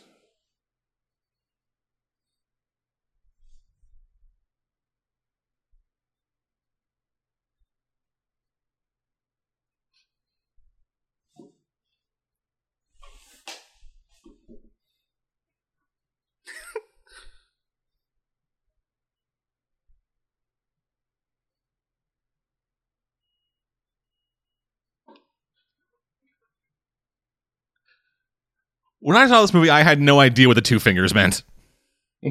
[29.09, 31.43] When I saw this movie, I had no idea what the two fingers meant.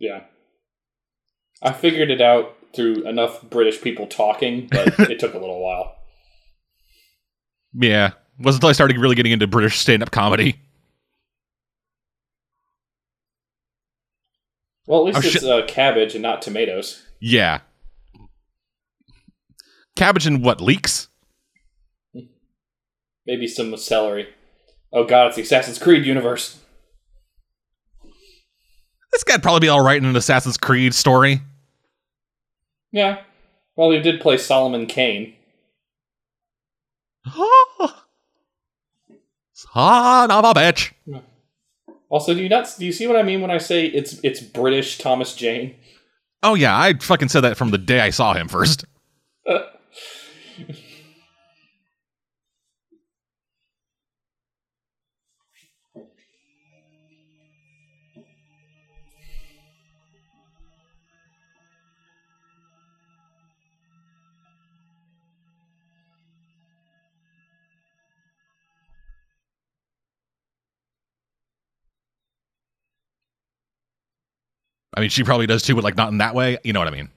[0.00, 0.24] yeah.
[1.62, 5.94] I figured it out through enough British people talking, but it took a little while.
[7.74, 8.08] Yeah.
[8.08, 10.58] It Wasn't until I started really getting into British stand up comedy.
[14.88, 17.06] Well, at least Oh, it's uh, cabbage and not tomatoes.
[17.20, 17.60] Yeah.
[19.94, 20.60] Cabbage and what?
[20.60, 21.06] Leeks?
[23.24, 24.30] Maybe some celery.
[24.92, 26.58] Oh god, it's the Assassin's Creed universe.
[29.12, 31.42] This guy'd probably be alright in an Assassin's Creed story.
[32.92, 33.20] Yeah.
[33.76, 35.34] Well, he did play Solomon Kane.
[39.52, 40.92] Son of a bitch.
[42.08, 44.40] Also, do you not do you see what I mean when I say it's it's
[44.40, 45.74] British Thomas Jane?
[46.42, 48.84] Oh yeah, I fucking said that from the day I saw him first.
[74.98, 76.58] I mean, she probably does too, but like not in that way.
[76.64, 77.08] You know what I mean?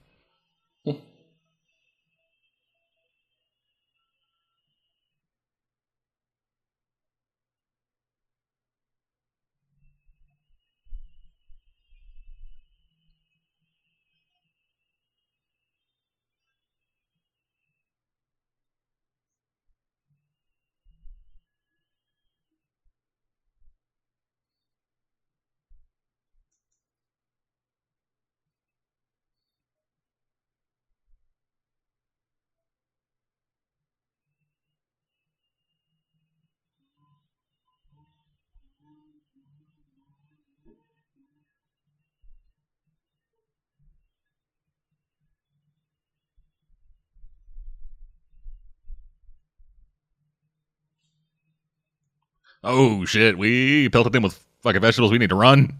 [52.64, 55.10] Oh shit, we pelted him with fucking vegetables.
[55.10, 55.78] We need to run.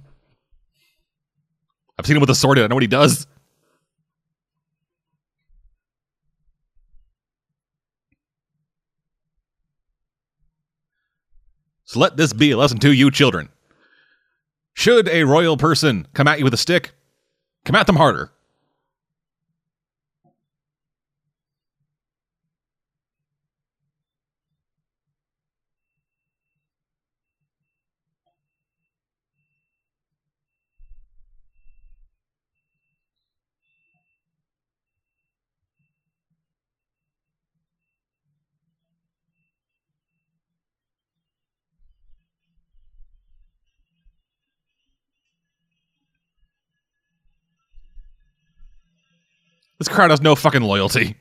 [1.98, 2.58] I've seen him with a sword.
[2.58, 3.26] I know what he does.
[11.84, 13.50] So let this be a lesson to you, children.
[14.72, 16.94] Should a royal person come at you with a stick,
[17.66, 18.32] come at them harder.
[49.92, 51.16] Crowd has no fucking loyalty.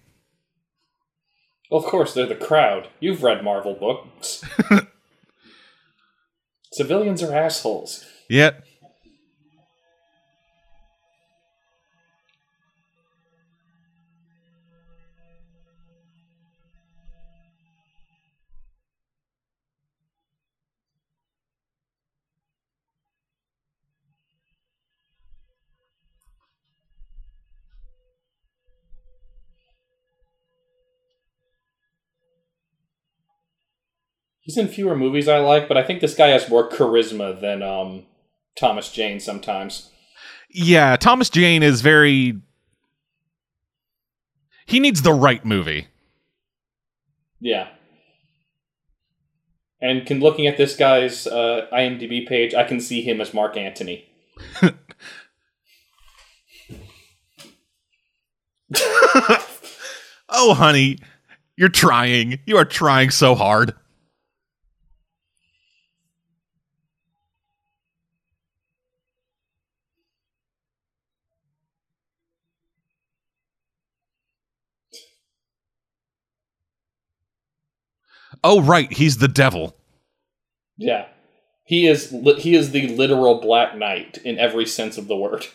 [1.69, 2.89] Well, of course, they're the crowd.
[2.99, 4.43] You've read Marvel books.
[6.73, 8.05] Civilians are assholes.
[8.29, 8.63] Yet.
[34.41, 37.61] He's in fewer movies I like, but I think this guy has more charisma than
[37.61, 38.05] um,
[38.57, 39.91] Thomas Jane sometimes.
[40.49, 42.41] Yeah, Thomas Jane is very.
[44.65, 45.87] He needs the right movie.
[47.39, 47.69] Yeah.
[49.81, 53.57] And can looking at this guy's uh, IMDb page, I can see him as Mark
[53.57, 54.05] Antony.
[60.29, 60.99] oh, honey,
[61.57, 62.39] you're trying.
[62.45, 63.73] You are trying so hard.
[78.43, 79.75] Oh, right, he's the devil.
[80.77, 81.07] Yeah.
[81.63, 85.45] He is li- he is the literal Black Knight in every sense of the word.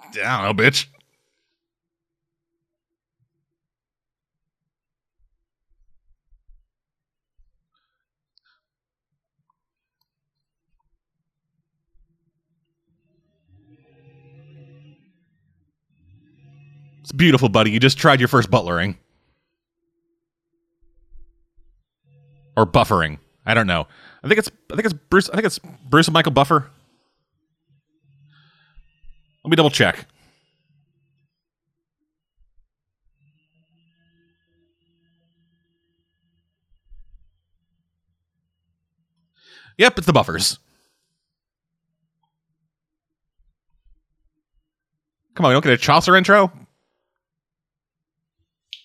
[0.00, 0.86] I don't know, oh, bitch.
[17.16, 17.70] Beautiful, buddy.
[17.70, 18.96] You just tried your first butlering.
[22.56, 23.18] Or buffering.
[23.46, 23.86] I don't know.
[24.22, 26.70] I think it's I think it's Bruce I think it's Bruce and Michael Buffer.
[29.44, 30.06] Let me double check.
[39.76, 40.58] Yep, it's the buffers.
[45.34, 46.52] Come on, we don't get a Chaucer intro?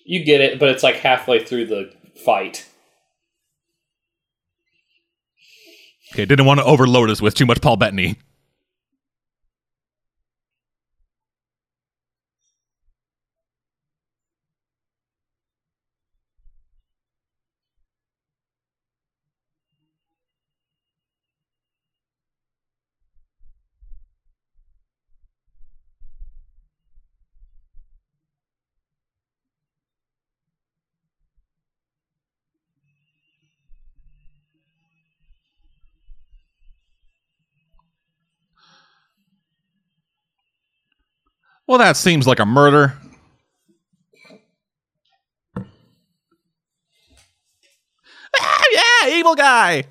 [0.09, 1.93] You get it, but it's like halfway through the
[2.25, 2.67] fight.
[6.11, 8.15] Okay, didn't want to overload us with too much Paul Bettany.
[41.79, 42.93] That seems like a murder.
[48.39, 48.63] Ah,
[49.05, 49.83] yeah, evil guy.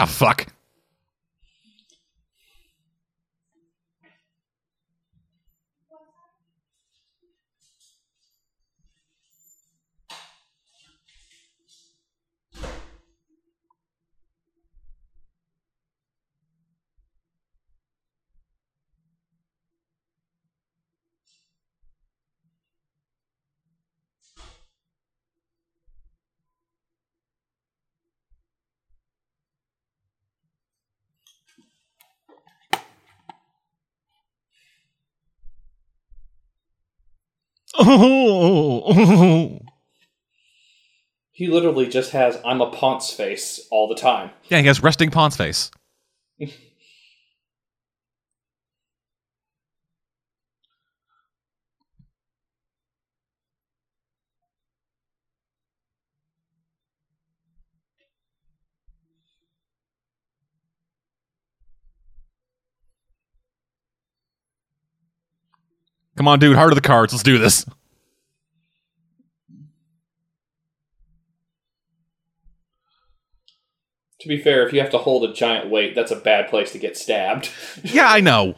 [0.00, 0.46] Ah, fuck.
[37.80, 39.60] Oh,
[41.30, 44.30] He literally just has I'm a Ponce face all the time.
[44.48, 45.70] yeah, he has resting Ponce face.
[66.18, 66.56] Come on, dude.
[66.56, 67.12] Heart of the cards.
[67.12, 67.64] Let's do this.
[74.20, 76.72] To be fair, if you have to hold a giant weight, that's a bad place
[76.72, 77.50] to get stabbed.
[77.84, 78.56] Yeah, I know.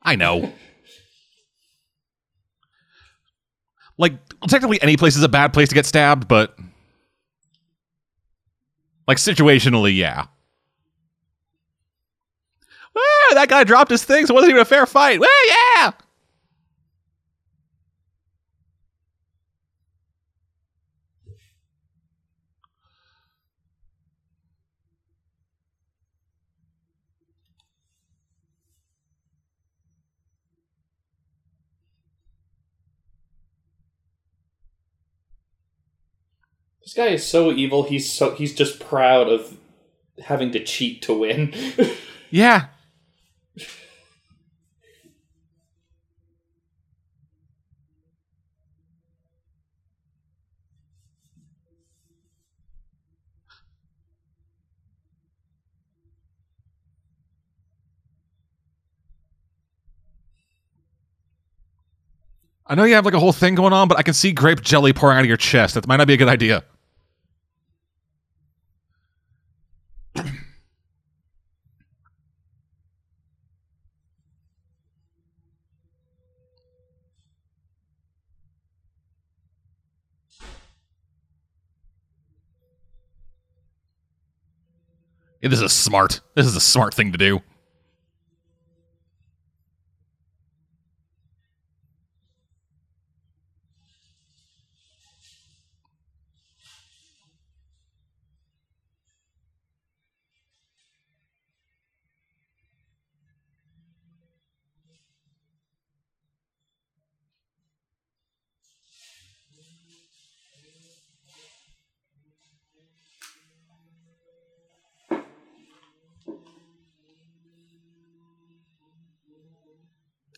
[0.00, 0.52] I know.
[3.98, 4.12] Like,
[4.46, 6.56] technically, any place is a bad place to get stabbed, but
[9.08, 10.26] like situationally, yeah.
[12.96, 15.18] Ah, that guy dropped his thing, so it wasn't even a fair fight.
[15.18, 15.59] Well, yeah.
[36.90, 37.84] This guy is so evil.
[37.84, 39.56] He's so he's just proud of
[40.24, 41.54] having to cheat to win.
[42.32, 42.66] Yeah.
[62.64, 64.60] I know you have like a whole thing going on, but I can see grape
[64.60, 65.74] jelly pouring out of your chest.
[65.74, 66.62] That might not be a good idea.
[85.48, 86.20] This is smart.
[86.34, 87.40] This is a smart thing to do.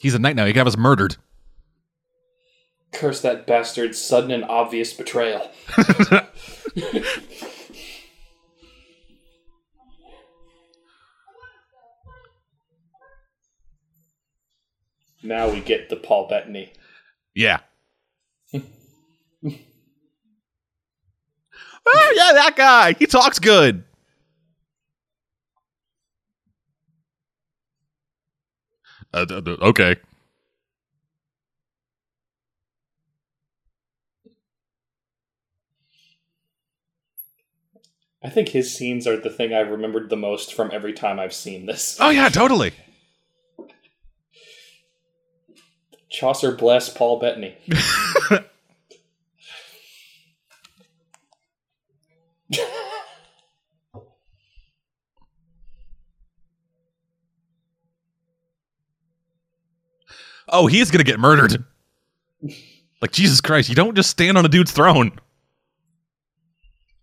[0.03, 0.47] He's a knight now.
[0.47, 1.15] He can have us murdered.
[2.91, 5.49] Curse that bastard's sudden and obvious betrayal.
[15.23, 16.73] now we get the Paul Bettany.
[17.33, 17.61] Yeah.
[18.53, 18.61] oh
[19.45, 19.53] yeah,
[22.33, 22.95] that guy.
[22.95, 23.85] He talks good.
[29.15, 29.97] Uh, d- d- okay.
[38.25, 41.35] I think his scenes are the thing I've remembered the most from every time I've
[41.35, 41.97] seen this.
[42.01, 42.73] Oh yeah, totally.
[46.09, 47.57] Chaucer bless Paul Bettany.
[60.53, 61.65] Oh, he's gonna get murdered.
[63.01, 65.19] Like Jesus Christ, you don't just stand on a dude's throne.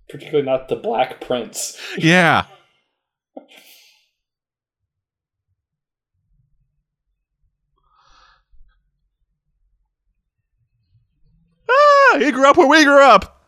[0.08, 1.78] Particularly not the Black Prince.
[1.98, 2.46] Yeah.
[11.70, 13.39] ah, he grew up where we grew up.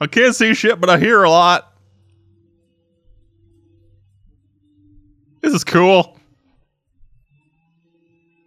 [0.00, 1.74] I can't see shit, but I hear a lot.
[5.42, 6.18] This is cool.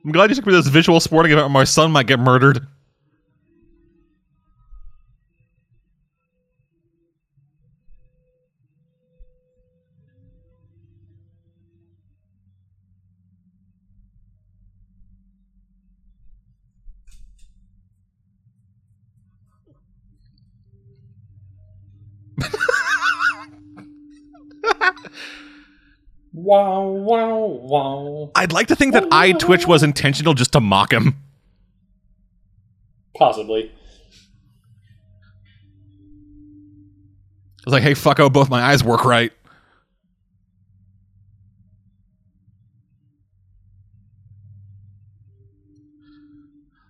[0.05, 2.67] I'm glad you took me to this visual sporting event my son might get murdered.
[26.43, 28.31] Wow, wow, wow.
[28.35, 31.15] I'd like to think that eye Twitch was intentional just to mock him.
[33.17, 33.71] Possibly.
[37.59, 39.31] I was like, hey, fucko, both my eyes work right.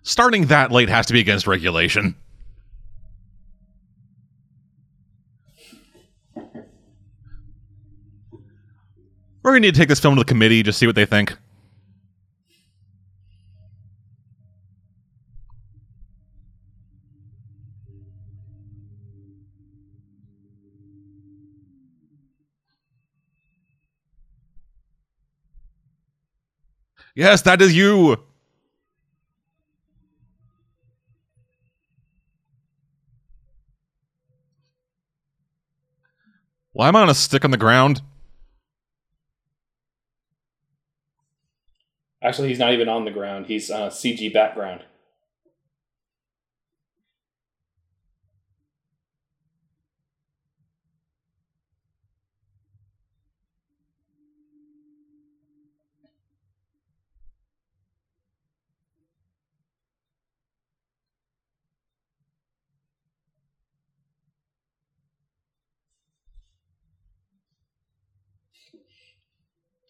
[0.02, 2.16] Starting that late has to be against regulation.
[9.54, 11.36] we need to take this film to the committee, just see what they think.
[27.14, 28.16] Yes, that is you.
[36.72, 38.02] Why am I on a stick on the ground?
[42.24, 43.46] Actually, he's not even on the ground.
[43.46, 44.82] He's uh, a CG background.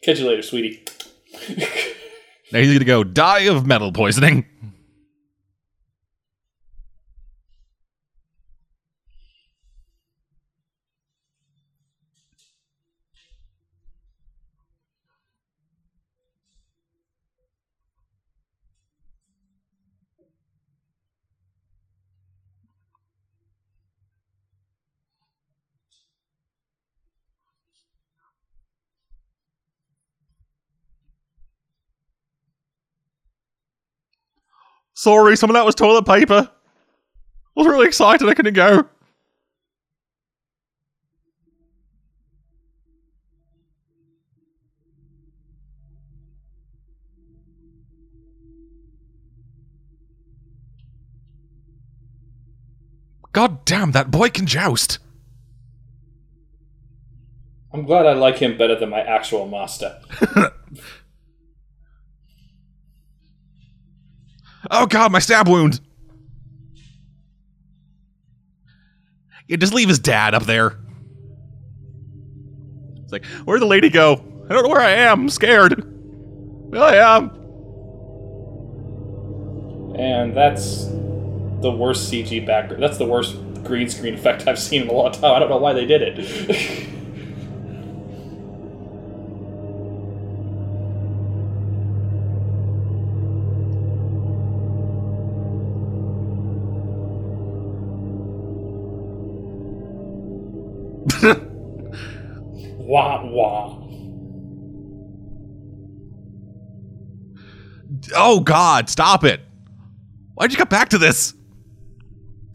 [0.02, 0.84] Catch you later, sweetie.
[2.52, 4.46] Now he's gonna go die of metal poisoning.
[35.04, 36.48] Sorry, some of that was toilet paper.
[36.50, 36.50] I
[37.54, 38.88] was really excited I couldn't go.
[53.32, 55.00] God damn, that boy can joust.
[57.74, 60.00] I'm glad I like him better than my actual master.
[64.76, 65.80] Oh god, my stab wound.
[69.46, 70.76] Yeah, just leave his dad up there.
[73.04, 74.14] It's like, where'd the lady go?
[74.48, 75.22] I don't know where I am.
[75.22, 75.80] I'm scared.
[76.72, 77.30] Well, I am.
[79.96, 82.82] And that's the worst CG background.
[82.82, 85.36] That's the worst green screen effect I've seen in a long time.
[85.36, 86.88] I don't know why they did it.
[102.84, 103.80] wah wah.
[108.14, 109.40] Oh god, stop it.
[110.34, 111.34] Why'd you come back to this?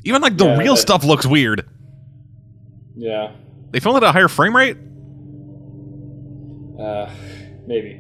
[0.04, 1.68] Even like the Yeah, real stuff looks weird.
[2.96, 3.32] Yeah.
[3.72, 4.78] They filmed it at a higher frame rate?
[6.80, 7.10] Uh,
[7.68, 7.92] maybe.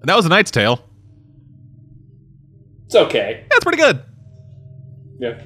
[0.00, 0.84] And that was a Knight's Tale.
[2.86, 3.46] It's okay.
[3.50, 4.02] That's pretty good.
[5.18, 5.40] Yeah.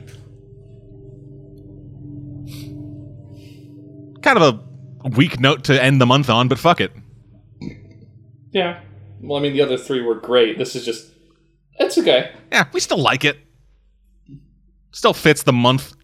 [4.29, 4.61] Kind of
[5.07, 6.93] a weak note to end the month on, but fuck it.
[8.51, 8.79] Yeah.
[9.23, 10.59] Well, I mean, the other three were great.
[10.59, 11.15] This is just.
[11.79, 12.33] It's okay.
[12.53, 13.39] Yeah, we still like it.
[14.93, 15.95] Still fits the month.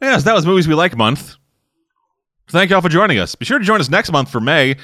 [0.00, 1.36] Yes, that was Movies We Like month.
[2.48, 3.36] Thank y'all for joining us.
[3.36, 4.74] Be sure to join us next month for May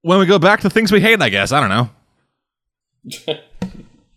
[0.00, 1.52] when we go back to things we hate, I guess.
[1.52, 1.90] I don't know.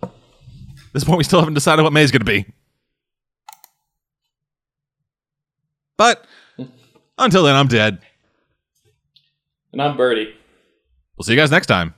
[0.01, 0.11] At
[0.93, 2.45] this point, we still haven't decided what May is going to be.
[5.97, 6.25] But
[7.17, 7.99] until then, I'm dead.
[9.71, 10.33] and I'm Birdie.
[11.17, 11.93] We'll see you guys next time.